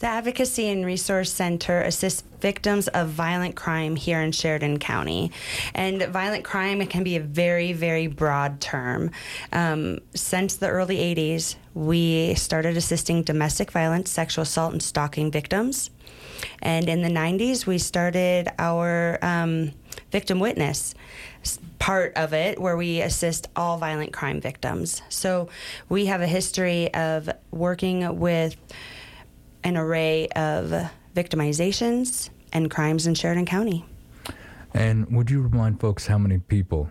[0.00, 5.30] The Advocacy and Resource Center assists victims of violent crime here in Sheridan County.
[5.72, 9.12] And violent crime can be a very, very broad term.
[9.52, 15.90] Um, since the early 80s, we started assisting domestic violence, sexual assault, and stalking victims.
[16.60, 19.72] And in the 90s, we started our um,
[20.10, 20.94] victim witness
[21.78, 25.02] part of it where we assist all violent crime victims.
[25.08, 25.48] So
[25.88, 28.56] we have a history of working with
[29.62, 33.84] an array of victimizations and crimes in Sheridan County.
[34.72, 36.90] And would you remind folks how many people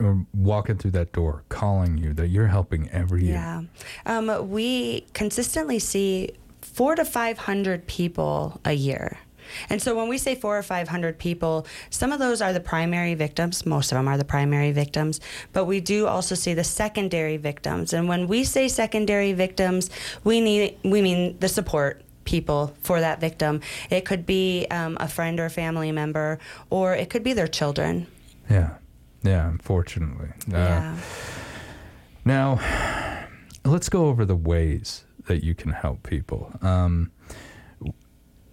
[0.00, 3.34] are walking through that door, calling you that you're helping every year?
[3.34, 3.62] Yeah.
[4.06, 9.18] Um, we consistently see four to 500 people a year.
[9.68, 13.14] And so when we say four or 500 people, some of those are the primary
[13.14, 13.66] victims.
[13.66, 15.20] Most of them are the primary victims.
[15.52, 17.92] But we do also see the secondary victims.
[17.92, 19.90] And when we say secondary victims,
[20.24, 23.60] we need we mean the support people for that victim.
[23.90, 26.38] It could be um, a friend or family member,
[26.70, 28.06] or it could be their children.
[28.50, 28.76] Yeah,
[29.22, 29.48] yeah.
[29.48, 30.96] Unfortunately, Uh, Yeah.
[32.26, 32.58] Now,
[33.64, 36.52] let's go over the ways that you can help people.
[36.62, 37.10] Um,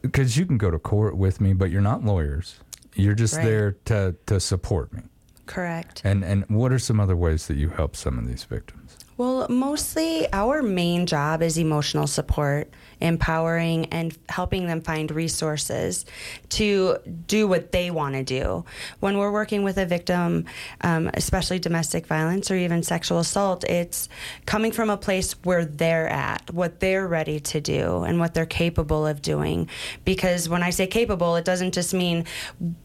[0.01, 2.59] because you can go to court with me, but you're not lawyers.
[2.95, 3.45] You're just Right.
[3.45, 5.01] there to to support me.
[5.45, 6.01] Correct.
[6.03, 8.97] And and what are some other ways that you help some of these victims?
[9.17, 16.05] Well, mostly our main job is emotional support, empowering and helping them find resources
[16.49, 18.63] to do what they want to do.
[18.99, 20.45] When we're working with a victim,
[20.81, 24.07] um, especially domestic violence or even sexual assault, it's
[24.45, 28.45] coming from a place where they're at, what they're ready to do, and what they're
[28.45, 29.67] capable of doing.
[30.05, 32.25] Because when I say capable, it doesn't just mean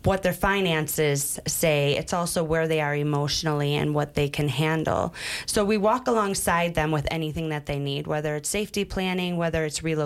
[0.04, 5.14] what their finances say, it's also where they are emotionally and what they can handle.
[5.44, 9.64] So we walk alongside them with anything that they need, whether it's safety planning, whether
[9.64, 10.05] it's relocation,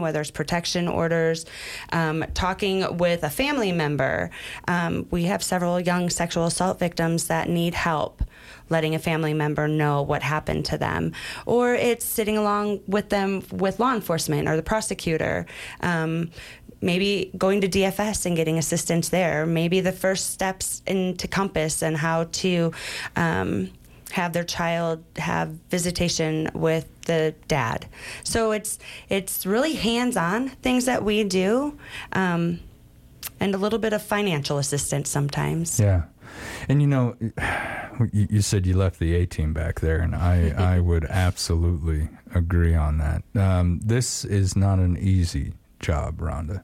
[0.00, 1.46] whether it's protection orders,
[1.92, 4.30] um, talking with a family member.
[4.68, 8.22] Um, we have several young sexual assault victims that need help
[8.70, 11.12] letting a family member know what happened to them.
[11.44, 15.44] Or it's sitting along with them with law enforcement or the prosecutor.
[15.80, 16.30] Um,
[16.80, 19.44] maybe going to DFS and getting assistance there.
[19.44, 22.72] Maybe the first steps into Compass and how to
[23.16, 23.70] um,
[24.10, 27.86] have their child have visitation with the dad.
[28.24, 31.78] So it's it's really hands-on things that we do,
[32.12, 32.60] um,
[33.38, 35.78] and a little bit of financial assistance sometimes.
[35.80, 36.02] Yeah.
[36.68, 37.16] And you know,
[38.12, 42.08] you, you said you left the A team back there, and I, I would absolutely
[42.34, 43.22] agree on that.
[43.34, 46.62] Um, this is not an easy job, Rhonda.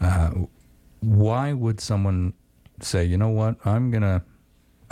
[0.00, 0.46] Uh,
[1.00, 2.32] why would someone
[2.80, 4.24] say, you know what, I'm gonna,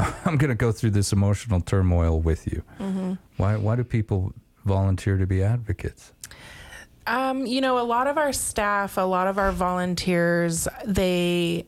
[0.24, 2.62] I'm gonna go through this emotional turmoil with you?
[2.78, 3.18] Mhm.
[3.36, 4.32] Why, why do people
[4.64, 6.12] volunteer to be advocates?
[7.06, 11.66] Um, you know, a lot of our staff, a lot of our volunteers, they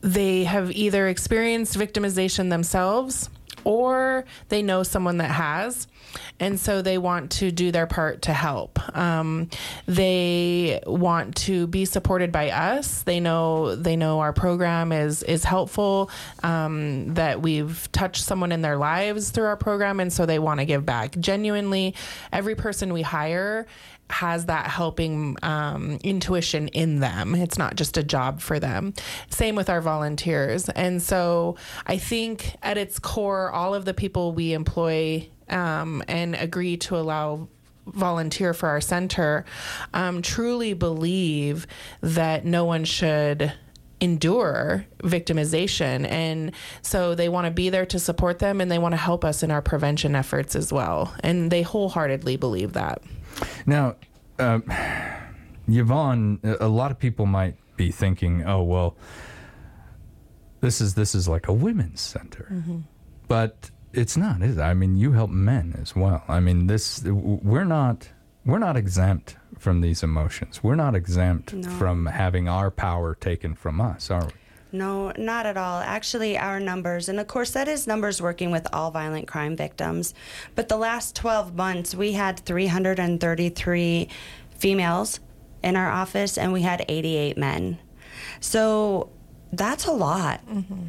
[0.00, 3.30] they have either experienced victimization themselves
[3.64, 5.86] or they know someone that has
[6.40, 9.48] and so they want to do their part to help um,
[9.86, 15.44] they want to be supported by us they know they know our program is is
[15.44, 16.10] helpful
[16.42, 20.60] um, that we've touched someone in their lives through our program and so they want
[20.60, 21.94] to give back genuinely
[22.32, 23.66] every person we hire
[24.10, 27.34] has that helping um, intuition in them.
[27.34, 28.94] It's not just a job for them.
[29.30, 30.68] Same with our volunteers.
[30.68, 31.56] And so
[31.86, 36.96] I think at its core, all of the people we employ um, and agree to
[36.96, 37.48] allow
[37.86, 39.44] volunteer for our center
[39.92, 41.66] um, truly believe
[42.00, 43.52] that no one should
[44.00, 46.08] endure victimization.
[46.08, 49.24] And so they want to be there to support them and they want to help
[49.24, 51.14] us in our prevention efforts as well.
[51.20, 53.02] And they wholeheartedly believe that.
[53.66, 53.96] Now,
[54.38, 54.64] um,
[55.68, 58.96] Yvonne, a a lot of people might be thinking, "Oh, well,
[60.60, 62.46] this is this is like a women's center,"
[63.28, 64.62] but it's not, is it?
[64.62, 66.22] I mean, you help men as well.
[66.28, 68.08] I mean, this we're not
[68.46, 70.62] we're not exempt from these emotions.
[70.62, 71.68] We're not exempt No.
[71.70, 74.32] from having our power taken from us, are we?
[74.72, 75.80] No, not at all.
[75.80, 80.12] Actually, our numbers, and of course, that is numbers working with all violent crime victims.
[80.56, 84.08] But the last 12 months, we had 333
[84.58, 85.20] females
[85.62, 87.78] in our office, and we had 88 men.
[88.40, 89.10] So
[89.56, 90.40] that's a lot.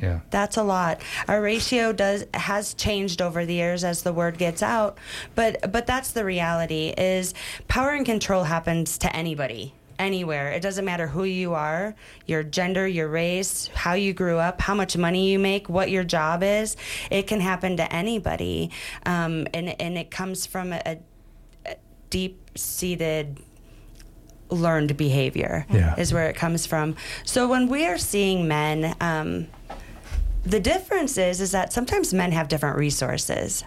[0.01, 0.19] Yeah.
[0.29, 1.01] That's a lot.
[1.27, 4.97] Our ratio does has changed over the years as the word gets out,
[5.35, 7.33] but but that's the reality is
[7.67, 9.73] power and control happens to anybody.
[9.97, 10.51] Anywhere.
[10.51, 11.95] It doesn't matter who you are,
[12.25, 16.03] your gender, your race, how you grew up, how much money you make, what your
[16.03, 16.75] job is.
[17.09, 18.71] It can happen to anybody.
[19.05, 20.99] Um, and, and it comes from a,
[21.65, 21.77] a
[22.09, 23.39] deep seated
[24.49, 25.95] learned behavior Yeah.
[25.97, 26.95] is where it comes from.
[27.23, 29.47] So when we are seeing men, um,
[30.45, 33.63] the difference is is that sometimes men have different resources.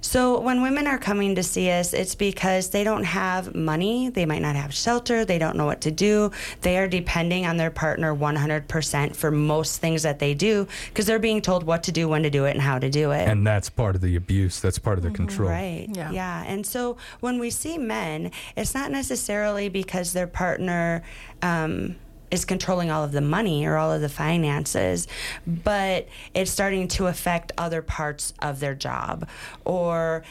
[0.00, 4.26] So when women are coming to see us, it's because they don't have money, they
[4.26, 6.30] might not have shelter, they don't know what to do.
[6.62, 11.18] They are depending on their partner 100% for most things that they do because they're
[11.18, 13.28] being told what to do, when to do it, and how to do it.
[13.28, 14.60] And that's part of the abuse.
[14.60, 15.48] That's part of the control.
[15.50, 15.88] Right.
[15.92, 16.44] Yeah.
[16.46, 21.02] And so when we see men, it's not necessarily because their partner
[21.42, 21.96] um,
[22.34, 25.08] is controlling all of the money or all of the finances,
[25.46, 29.28] but it's starting to affect other parts of their job
[29.64, 30.22] or.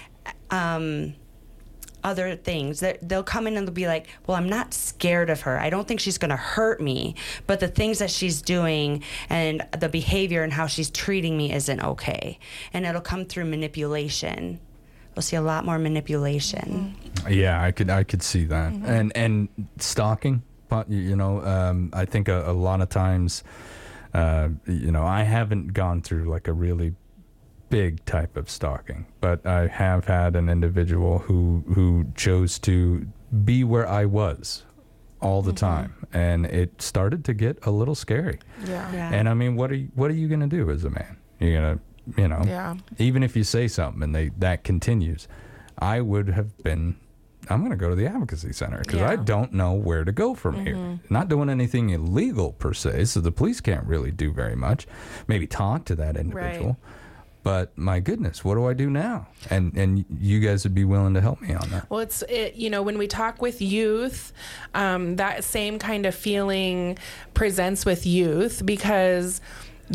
[0.51, 1.16] Um,
[2.04, 5.41] other things that they'll come in and they'll be like, "Well, I'm not scared of
[5.41, 5.58] her.
[5.58, 7.16] I don't think she's going to hurt me,
[7.47, 11.82] but the things that she's doing and the behavior and how she's treating me isn't
[11.82, 12.39] okay."
[12.74, 14.60] And it'll come through manipulation.
[15.16, 16.95] We'll see a lot more manipulation.
[17.30, 19.47] Yeah, I could I could see that, and and
[19.78, 20.43] stalking.
[20.74, 23.43] But, You know, um, I think a, a lot of times,
[24.13, 26.95] uh, you know, I haven't gone through like a really
[27.69, 33.05] big type of stalking, but I have had an individual who who chose to
[33.45, 34.63] be where I was
[35.21, 38.39] all the time, and it started to get a little scary.
[38.65, 38.91] Yeah.
[38.93, 39.13] Yeah.
[39.13, 41.17] And I mean, what are you, what are you going to do as a man?
[41.39, 41.80] You're gonna,
[42.17, 42.76] you know, Yeah.
[42.97, 45.28] even if you say something and they that continues,
[45.78, 46.95] I would have been.
[47.49, 50.33] I'm going to go to the advocacy center because I don't know where to go
[50.33, 50.75] from here.
[50.75, 50.99] Mhm.
[51.09, 54.87] Not doing anything illegal per se, so the police can't really do very much.
[55.27, 56.77] Maybe talk to that individual.
[57.43, 59.27] But my goodness, what do I do now?
[59.49, 61.89] And and you guys would be willing to help me on that.
[61.89, 64.31] Well, it's it, you know when we talk with youth,
[64.73, 66.97] um, that same kind of feeling
[67.33, 69.41] presents with youth because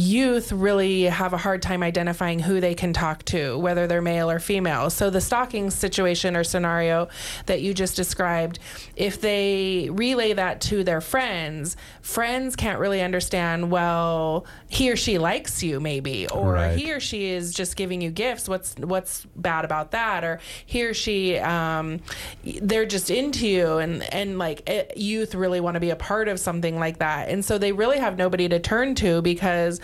[0.00, 4.30] youth really have a hard time identifying who they can talk to, whether they're male
[4.30, 4.90] or female.
[4.90, 7.08] So the stalking situation or scenario
[7.46, 8.58] that you just described,
[8.96, 15.18] if they relay that to their friends, friends can't really understand, well, he or she
[15.18, 16.78] likes you maybe, or Right.
[16.78, 18.48] he or she is just giving you gifts.
[18.48, 20.24] What's what's bad about that?
[20.24, 22.00] Or he or she, um,
[22.44, 26.28] they're just into you, and and like it, youth really want to be a part
[26.28, 29.80] of something like that, and so they really have nobody to turn to because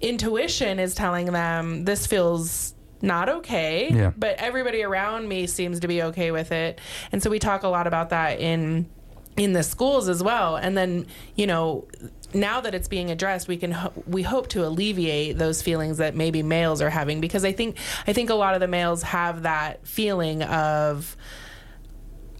[0.00, 4.12] intuition is telling them this feels not okay Yeah.
[4.16, 6.80] but everybody around me seems to be okay with it
[7.12, 8.88] and so we talk a lot about that in
[9.36, 11.86] in the schools as well and then you know
[12.34, 16.14] now that it's being addressed we can ho- we hope to alleviate those feelings that
[16.16, 17.76] maybe males are having because i think
[18.08, 21.16] i think a lot of the males have that feeling of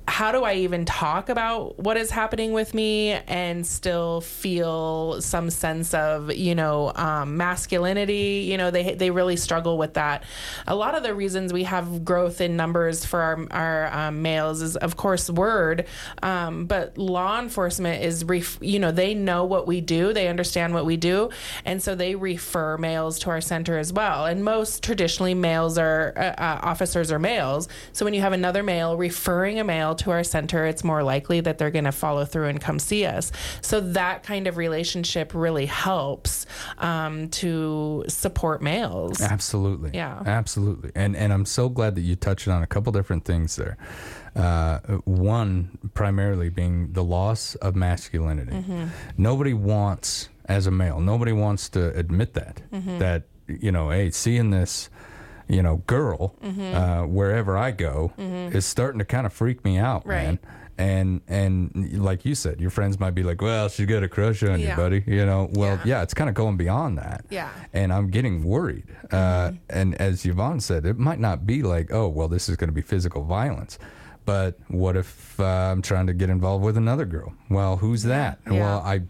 [0.08, 5.50] how do I even talk about what is happening with me and still feel some
[5.50, 8.46] sense of you know um, masculinity?
[8.50, 10.24] You know, they they really struggle with that.
[10.66, 14.62] A lot of the reasons we have growth in numbers for our, our um, males
[14.62, 15.84] is of course word,
[16.22, 20.72] um, but law enforcement is ref- you know they know what we do, they understand
[20.72, 21.28] what we do,
[21.66, 24.24] and so they refer males to our center as well.
[24.24, 28.62] And most traditionally males are uh, uh, officers are males, so when you have another
[28.62, 32.24] male referring a male to our center, it's more likely that they're going to follow
[32.24, 33.32] through and come see us.
[33.60, 36.46] So that kind of relationship really helps
[36.78, 39.20] um, to support males.
[39.20, 39.90] Absolutely.
[39.94, 40.22] Yeah.
[40.26, 40.90] Absolutely.
[40.94, 43.76] And and I'm so glad that you touched on a couple different things there.
[44.36, 48.52] Uh, one primarily being the loss of masculinity.
[48.52, 48.88] Mhm.
[49.16, 52.98] Nobody wants, as a male, nobody wants to admit that Mhm.
[52.98, 54.90] that you know, hey, seeing this.
[55.48, 56.74] You know, girl, Mhm.
[56.74, 58.54] uh, wherever I go, Mhm.
[58.54, 60.38] is starting to kind of freak me out, man.
[60.76, 64.42] And and like you said, your friends might be like, "Well, she's got a crush
[64.44, 67.48] on you, buddy." You know, well, yeah, it's kind of going beyond that Yeah.
[67.72, 68.84] and I'm getting worried.
[69.10, 72.68] Uh, and as Yvonne said, it might not be like, oh, well, this is going
[72.68, 73.76] to be physical violence.
[74.24, 77.32] But what if uh, I'm trying to get involved with another girl?
[77.50, 78.38] Well, who's that?
[78.46, 78.52] Yeah.
[78.60, 79.00] Well, I.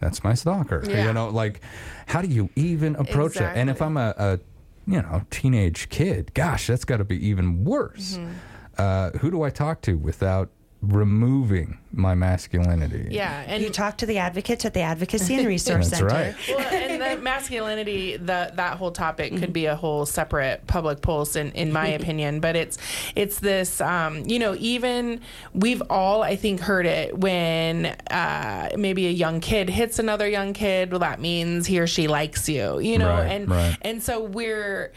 [0.00, 0.82] That's my stalker.
[0.86, 1.06] Yeah.
[1.06, 1.60] You know, like,
[2.06, 3.56] how do you even approach that?
[3.56, 4.38] And if I'm a, a,
[4.86, 8.18] you know, teenage kid, gosh, that's got to be even worse.
[8.18, 8.32] Mm-hmm.
[8.78, 10.50] Uh, who do I talk to without
[10.82, 13.08] removing my masculinity?
[13.10, 16.12] Yeah, and you talk to the advocates at the Advocacy and Resource That's Center.
[16.12, 16.34] right.
[16.48, 21.36] well, and the masculinity, the that whole topic could be a whole separate public pulse,
[21.36, 22.40] in in my opinion.
[22.40, 22.78] But it's
[23.14, 25.20] it's this, um, you know, even
[25.54, 30.52] we've all, I think, heard it when uh, maybe a young kid hits another young
[30.52, 30.90] kid.
[30.90, 33.76] Well, that means he or she likes you, you know, Right, and right.
[33.82, 34.92] and so we're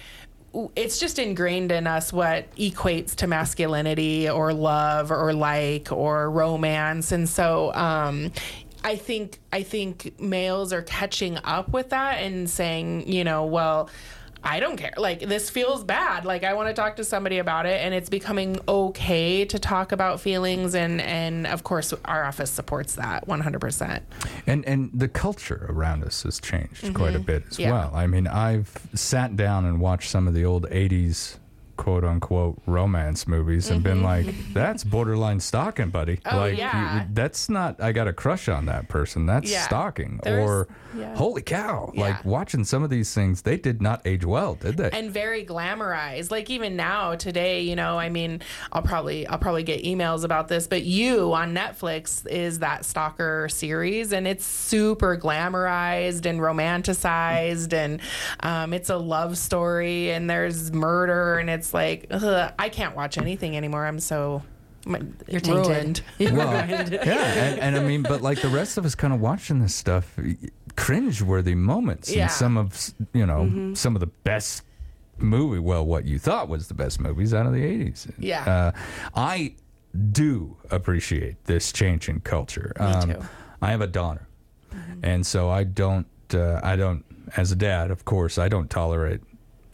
[0.76, 7.12] it's just ingrained in us what equates to masculinity or love or like or romance.
[7.12, 8.32] And so um
[8.84, 13.89] I think I think males are catching up with that and saying, you know, well,
[14.46, 14.93] I don't care.
[14.96, 16.24] Like this feels bad.
[16.24, 19.91] Like I want to talk to somebody about it and it's becoming okay to talk
[19.91, 24.02] about feelings and and of course our office supports that 100%.
[24.46, 27.26] And and the culture around us has changed quite a Mhm.
[27.26, 27.72] bit as Yeah.
[27.72, 27.91] well.
[27.96, 31.38] I mean, I've sat down and watched some of the old '80s
[31.78, 36.19] quote unquote romance movies and been like, "That's borderline stalking, buddy.
[36.26, 37.01] Oh, like, yeah.
[37.03, 37.82] you- that's not.
[37.82, 39.26] I got a crush on that person.
[39.26, 39.61] That's Yeah.
[39.63, 40.67] stalking." There's- or,
[40.97, 41.15] yeah.
[41.15, 42.01] "Holy cow!" Yeah.
[42.01, 44.89] Like watching some of these things, they did not age well, did they?
[44.91, 48.39] and very glamorized like even now today you know i mean
[48.71, 53.47] i'll probably i'll probably get emails about this but you on netflix is that stalker
[53.49, 57.99] series and it's super glamorized and romanticized and
[58.41, 63.18] um, it's a love story and there's murder and it's like ugh, i can't watch
[63.18, 64.41] anything anymore i'm so
[65.28, 65.51] You're tainted.
[65.68, 66.01] ruined.
[66.38, 69.59] well, yeah, and, and I mean, but like the rest of us, kind of watching
[69.59, 70.16] this stuff,
[70.76, 72.24] cringe-worthy moments Yeah.
[72.24, 73.76] and some of you know Mhm.
[73.78, 74.63] some of the best
[75.18, 75.59] movie.
[75.59, 78.07] Well, what you thought was the best movies out of the eighties.
[78.20, 78.43] Yeah.
[78.45, 78.72] uh,
[79.16, 79.55] I
[80.11, 82.72] do appreciate this change in culture.
[82.80, 83.20] Me Um, too.
[83.61, 84.28] I have a daughter,
[85.01, 86.07] and so I don't.
[86.34, 87.03] Uh, I don't.
[87.38, 89.22] As a dad, of course, I don't tolerate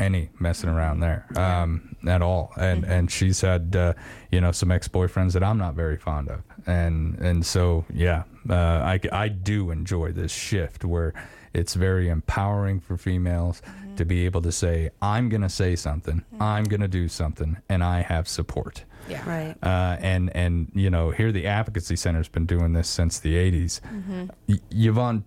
[0.01, 2.51] any messing around there um, at all.
[2.57, 3.93] And and she's had uh,
[4.31, 8.23] you know some ex boyfriends that I'm not very fond of, and and so yeah,
[8.49, 11.13] uh, I I do enjoy this shift where
[11.53, 13.61] it's very empowering for females
[13.97, 18.01] to be able to say I'm gonna say something, I'm gonna do something, and I
[18.01, 18.85] have support.
[19.09, 19.27] Yeah.
[19.29, 19.55] Right.
[19.63, 23.81] Uh, and and you know here the advocacy center's been doing this since the 80s.
[23.81, 24.29] Mhm.
[24.47, 25.23] Y- Yvonne,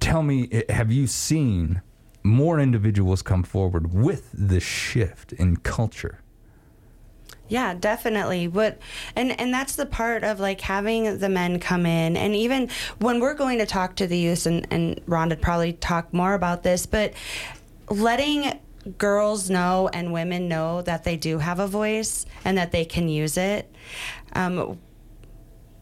[0.00, 1.80] tell me, have you seen
[2.22, 6.20] more individuals come forward with this shift in culture?
[7.48, 8.46] Yeah, definitely.
[8.46, 8.78] But
[9.16, 13.18] and and that's the part of like having the men come in and even when
[13.18, 16.86] we're going to talk to the youth and, and Rhonda probably talk more about this,
[16.86, 17.12] but
[17.88, 18.60] letting
[18.98, 23.08] girls know and women know that they do have a voice and that they can
[23.08, 23.70] use it.
[24.32, 24.78] Um,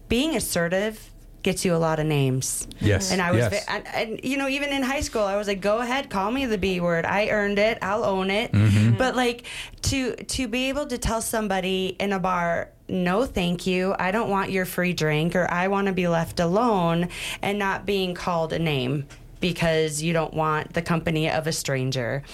[0.08, 1.12] being assertive
[1.42, 2.66] gets you a lot of names.
[2.80, 3.64] Yes, And I was, yes.
[3.68, 6.46] and, and you know, even in high school, I was like, "Go ahead, call me
[6.46, 7.04] the B word.
[7.06, 7.78] I earned it.
[7.82, 8.98] I'll own it." Mhm.
[8.98, 9.44] But like
[9.82, 13.94] to to be able to tell somebody in a bar, "No, thank you.
[13.98, 17.08] I don't want your free drink," or "I want to be left alone,"
[17.42, 19.06] and not being called a name
[19.40, 22.24] because you don't want the company of a stranger.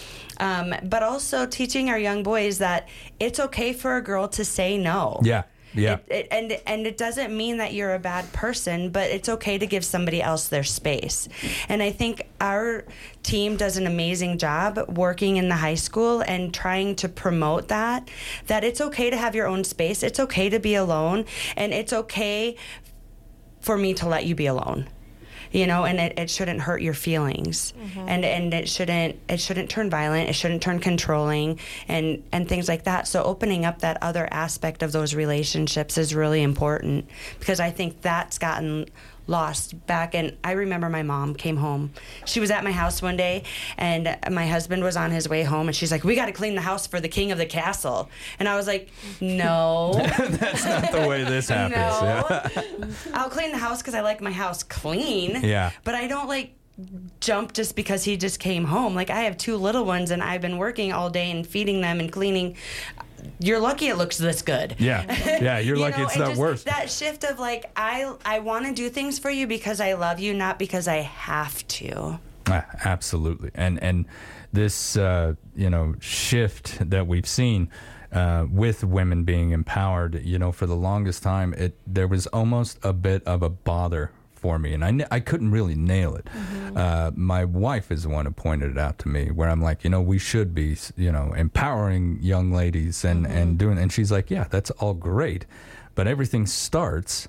[0.41, 2.89] Um, but also teaching our young boys that
[3.21, 5.21] it's okay for a girl to say no.
[5.23, 5.43] Yeah.
[5.75, 5.99] Yeah.
[6.07, 9.67] It, and and it doesn't mean that you're a bad person, but it's okay to
[9.67, 11.29] give somebody else their space.
[11.69, 12.85] And I think our
[13.23, 18.09] team does an amazing job working in the high school and trying to promote that
[18.47, 20.03] that it's okay to have your own space.
[20.03, 21.25] It's okay to be alone
[21.57, 22.57] and it's okay
[23.61, 24.89] for me to let you be alone.
[25.55, 28.09] You know, and it, it shouldn't hurt your feelings, mm-hmm.
[28.09, 30.29] and and it shouldn't it shouldn't turn violent.
[30.29, 33.07] It shouldn't turn controlling, and and things like that.
[33.07, 37.07] So opening up that other aspect of those relationships is really important
[37.39, 38.87] because I think that's gotten
[39.27, 41.93] lost back and I remember my mom came home.
[42.25, 43.45] She was at my house one day
[43.79, 46.55] and my husband was on his way home and she's like, "We got to clean
[46.55, 50.93] the house for the king of the castle." And I was like, "No." That's not
[50.93, 51.77] the way this happens.
[51.77, 53.13] No.
[53.15, 55.41] I'll clean the house cuz I like my house clean.
[55.43, 55.71] Yeah.
[55.85, 56.55] But I don't like
[57.21, 58.95] jump just because he just came home.
[58.95, 62.01] Like I have two little ones and I've been working all day and feeding them
[62.01, 62.57] and cleaning.
[63.39, 64.77] You're lucky it looks this good.
[64.79, 65.05] Yeah.
[65.41, 65.59] Yeah.
[65.59, 66.65] You're You lucky know, it's not just worse.
[66.65, 70.21] That shift of like I I want to do things for you because I love
[70.21, 72.19] you, not because I have to.
[72.47, 74.05] Ah, absolutely, and and
[74.53, 77.71] this uh, you know shift that we've seen
[78.13, 82.79] uh, with women being empowered, you know, for the longest time, it there was almost
[82.83, 84.13] a bit of a bother
[84.45, 86.29] for me, and I, I couldn't really nail it.
[86.77, 89.85] Uh, my wife is the one who pointed it out to me, where I'm like,
[89.85, 94.13] you know, we should be, you know, empowering young ladies and and doing, and she's
[94.13, 95.47] like, yeah, that's all great,
[95.95, 97.27] but everything starts.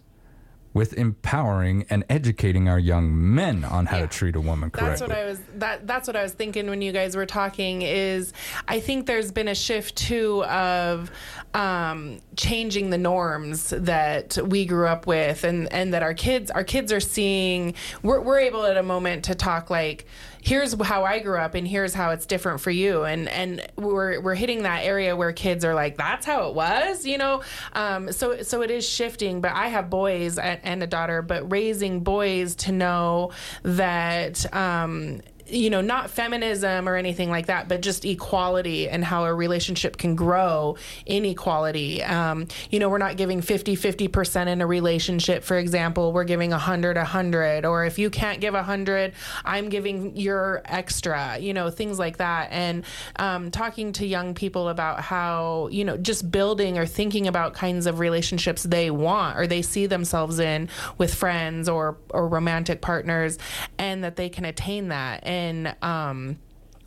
[0.76, 4.90] With empowering and educating our young men on how to treat a woman correctly.
[4.90, 7.82] That's what I was that that's what I was thinking when you guys were talking
[7.82, 8.34] is
[8.68, 11.12] I think there's been a shift too of
[11.54, 16.66] um, changing the norms that we grew up with and and that our kids our
[16.66, 17.74] kids are seeing
[18.04, 20.06] we're we're able at a moment to talk like
[20.46, 23.04] here's how I grew up and here's how it's different for you.
[23.04, 27.06] And and we're we're hitting that area where kids are like that's how it was
[27.06, 27.42] you know?
[27.74, 32.02] Um, so so it is shifting but I have boys and, a daughter but raising
[32.02, 33.32] boys to know
[33.64, 39.26] that um, you know, not feminism or anything like that, but just equality and how
[39.26, 40.76] a relationship can grow
[41.06, 42.02] in equality.
[42.04, 46.50] Um, you know, we're not giving 50 50% in a relationship, for example, we're giving
[46.50, 47.66] 100 100.
[47.66, 52.52] Or if you can't give 100, I'm giving your extra, you know, things like that.
[52.52, 52.84] And
[53.18, 57.86] um, talking to young people about how, you know, just building or thinking about kinds
[57.86, 63.38] of relationships they want or they see themselves in with friends or, or romantic partners
[63.78, 65.24] and that they can attain that.
[65.24, 65.35] And,
[65.82, 66.38] um,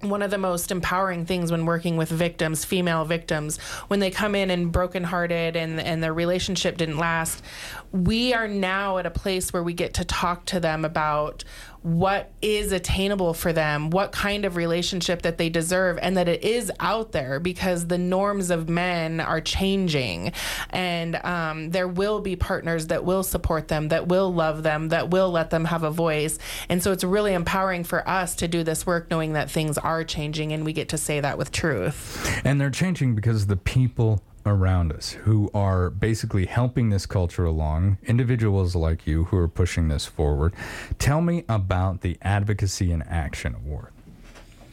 [0.01, 4.35] one of the most empowering things when working with victims, female victims, when they come
[4.35, 7.43] in and brokenhearted and and their relationship didn't last,
[7.91, 11.43] we are now at a place where we get to talk to them about
[11.83, 16.43] what is attainable for them, what kind of relationship that they deserve, and that it
[16.43, 20.33] is out there because the norms of men are changing,
[20.71, 25.11] and um, there will be partners that will support them, that will love them, that
[25.11, 28.65] will let them have a voice, and so it's really empowering for us to do
[28.65, 32.41] this work, knowing that things are changing, and we get to say that with truth.
[32.45, 37.99] And they're changing because the people around us who are basically helping this culture along,
[38.05, 40.55] individuals like you who are pushing this forward.
[40.99, 43.93] Tell me about the Advocacy and Action Award.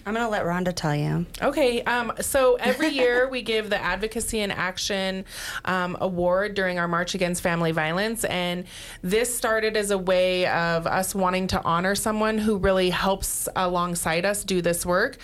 [0.07, 1.25] I'm gonna let Rhonda tell you.
[1.41, 5.25] Okay, um, so every year we give the Advocacy and Action
[5.65, 8.23] um, Award during our March Against Family Violence.
[8.23, 8.65] And
[9.01, 14.25] this started as a way of us wanting to honor someone who really helps alongside
[14.25, 15.17] us do this work.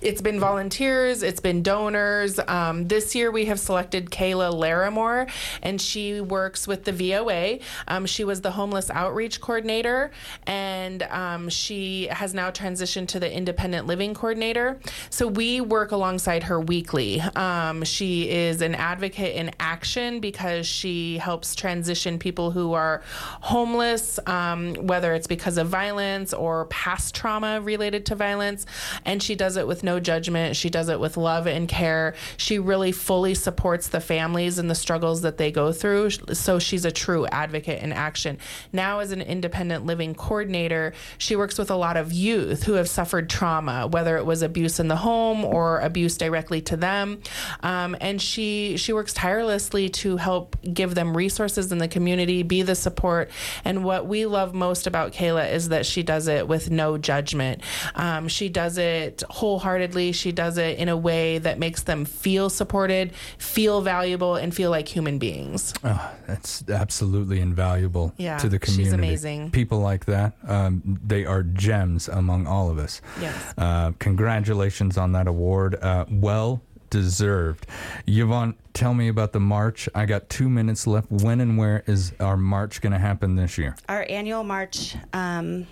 [0.00, 2.38] It's been volunteers, it's been donors.
[2.48, 5.30] Um, this year we have selected Kayla Larimore,
[5.62, 7.58] and she works with the VOA.
[7.86, 10.10] Um, she was the homeless outreach coordinator,
[10.46, 14.80] and um, she has now transitioned to the independent living coordinator.
[15.10, 17.20] So we work alongside her weekly.
[17.36, 23.02] Um, she is an advocate in action because she helps transition people who are
[23.42, 28.64] homeless, um, whether it's because of violence or past trauma related to violence,
[29.04, 30.54] and she does it with no no judgment.
[30.54, 32.14] She does it with love and care.
[32.36, 36.10] She really fully supports the families and the struggles that they go through.
[36.10, 38.38] So she's a true advocate in action.
[38.72, 42.88] Now, as an independent living coordinator, she works with a lot of youth who have
[42.88, 47.20] suffered trauma, whether it was abuse in the home or abuse directly to them.
[47.62, 52.62] Um, and she she works tirelessly to help give them resources in the community, be
[52.62, 53.30] the support.
[53.64, 57.62] And what we love most about Kayla is that she does it with no judgment.
[57.96, 59.79] Um, she does it wholeheartedly.
[60.12, 64.70] She does it in a way that makes them feel supported, feel valuable, and feel
[64.70, 65.72] like human beings.
[65.82, 68.94] Oh, that's absolutely invaluable Yeah, to the she's community.
[69.08, 69.50] amazing.
[69.50, 73.00] People like that, um, they are gems among all of us.
[73.20, 73.54] Yes.
[73.56, 75.74] Uh, congratulations on that award.
[75.76, 77.66] Uh, well deserved.
[78.06, 79.88] Yvonne, tell me about the march.
[79.94, 81.10] I got two minutes left.
[81.10, 83.76] When and where is our march going to happen this year?
[83.88, 85.68] Our annual march um,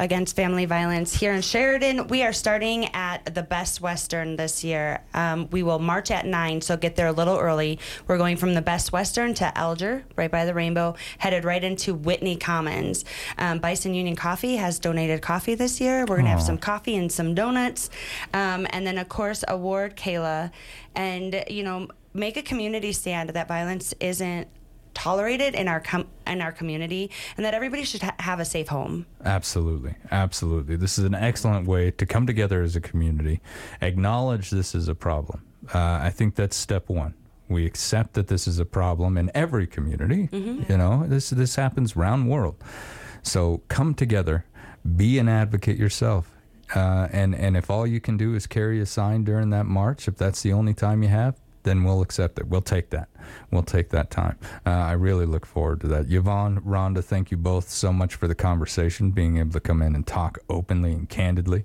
[0.00, 2.08] against family violence here in Sheridan.
[2.08, 5.02] We are starting at the Best Western this year.
[5.12, 7.78] Um, we will march at 9, so get there a little early.
[8.08, 11.94] We're going from the Best Western to Elger, right by the rainbow, headed right into
[11.94, 13.04] Whitney Commons.
[13.36, 16.00] Um, Bison Union Coffee has donated coffee this year.
[16.00, 17.90] We're going to have some coffee and some donuts.
[18.32, 20.50] Um, and then, of course, award Kayla.
[20.94, 24.48] And, you know, make a community stand that violence isn't
[24.94, 28.68] tolerated in our com- in our community and that everybody should ha- have a safe
[28.68, 29.06] home.
[29.24, 29.94] Absolutely.
[30.10, 30.76] Absolutely.
[30.76, 33.40] This is an excellent way to come together as a community,
[33.80, 35.42] acknowledge this is a problem.
[35.74, 37.14] Uh, I think that's step one.
[37.48, 40.28] We accept that this is a problem in every community.
[40.32, 40.68] Mhm.
[40.68, 42.56] You know, this this happens round world.
[43.22, 44.44] So come together,
[44.96, 46.30] be an advocate yourself.
[46.74, 50.06] Uh, and and if all you can do is carry a sign during that march,
[50.06, 52.46] if that's the only time you have, then we'll accept it.
[52.48, 53.08] We'll take that.
[53.50, 54.38] We'll take that time.
[54.66, 56.10] Uh, I really look forward to that.
[56.10, 59.94] Yvonne, Rhonda, thank you both so much for the conversation, being able to come in
[59.94, 61.64] and talk openly and candidly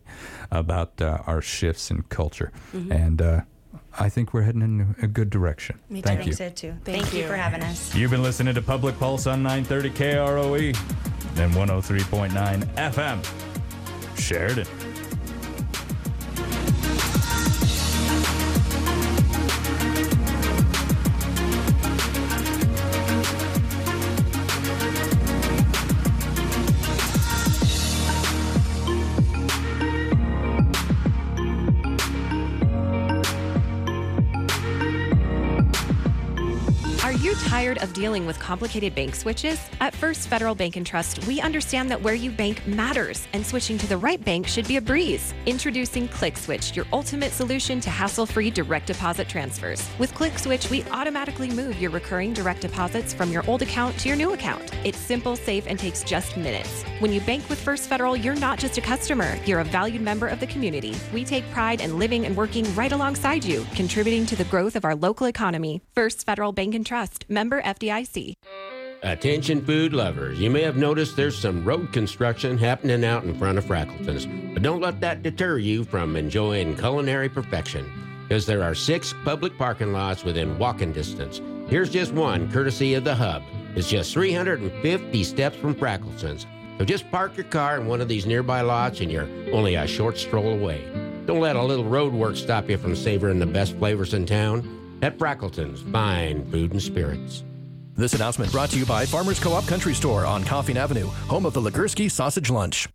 [0.52, 2.52] about uh, our shifts in culture.
[2.74, 2.92] Mhm.
[2.92, 3.42] And uh,
[3.98, 5.80] I think we're heading in a good direction.
[5.90, 6.34] Me Thank I you.
[6.34, 6.76] think so too.
[6.84, 7.96] Thank, you for having us.
[7.96, 10.76] You've been listening to Public Pulse on 930 KROE
[11.38, 14.20] and 103.9 FM.
[14.20, 14.66] Sheridan.
[37.76, 39.60] Tired of dealing with complicated bank switches?
[39.80, 43.78] At First Federal Bank and Trust, we understand that where you bank matters, and switching
[43.78, 45.34] to the right bank should be a breeze.
[45.46, 49.88] Introducing ClickSwitch, your ultimate solution to hassle-free direct deposit transfers.
[50.00, 54.18] With ClickSwitch, we automatically move your recurring direct deposits from your old account to your
[54.18, 54.72] new account.
[54.84, 56.84] It's simple, safe, and takes just minutes.
[57.00, 60.28] When you bank with First Federal, you're not just a customer, you're a valued member
[60.28, 60.96] of the community.
[61.14, 64.86] We take pride in living and working right alongside you, contributing to the growth of
[64.86, 65.82] our local economy.
[65.94, 68.36] First Federal Bank and Trust, member FDIC.
[69.04, 73.58] Attention food lovers, you may have noticed there's some road construction happening out in front
[73.58, 77.86] of Frackleton's, but don't let that deter you from enjoying culinary perfection,
[78.24, 81.42] because there are six public parking lots within walking distance.
[81.68, 83.44] Here's just one, courtesy of the Hub.
[83.76, 86.48] It's just 350 steps from Frackleton's,
[86.78, 89.88] so just park your car in one of these nearby lots and you're only a
[89.88, 90.84] short stroll away.
[91.26, 95.00] Don't let a little road work stop you from savoring the best flavors in town.
[95.02, 97.44] At Frackleton's, fine food and spirits.
[97.98, 101.54] This announcement brought to you by Farmers Co-op Country Store on Coffin Avenue, home of
[101.54, 102.90] the Legerski Sausage Lunch.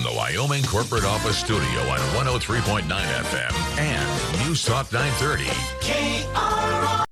[0.00, 5.44] From the Wyoming Corporate Office Studio on 103.9 FM and News Talk 930.
[5.80, 7.09] KROE.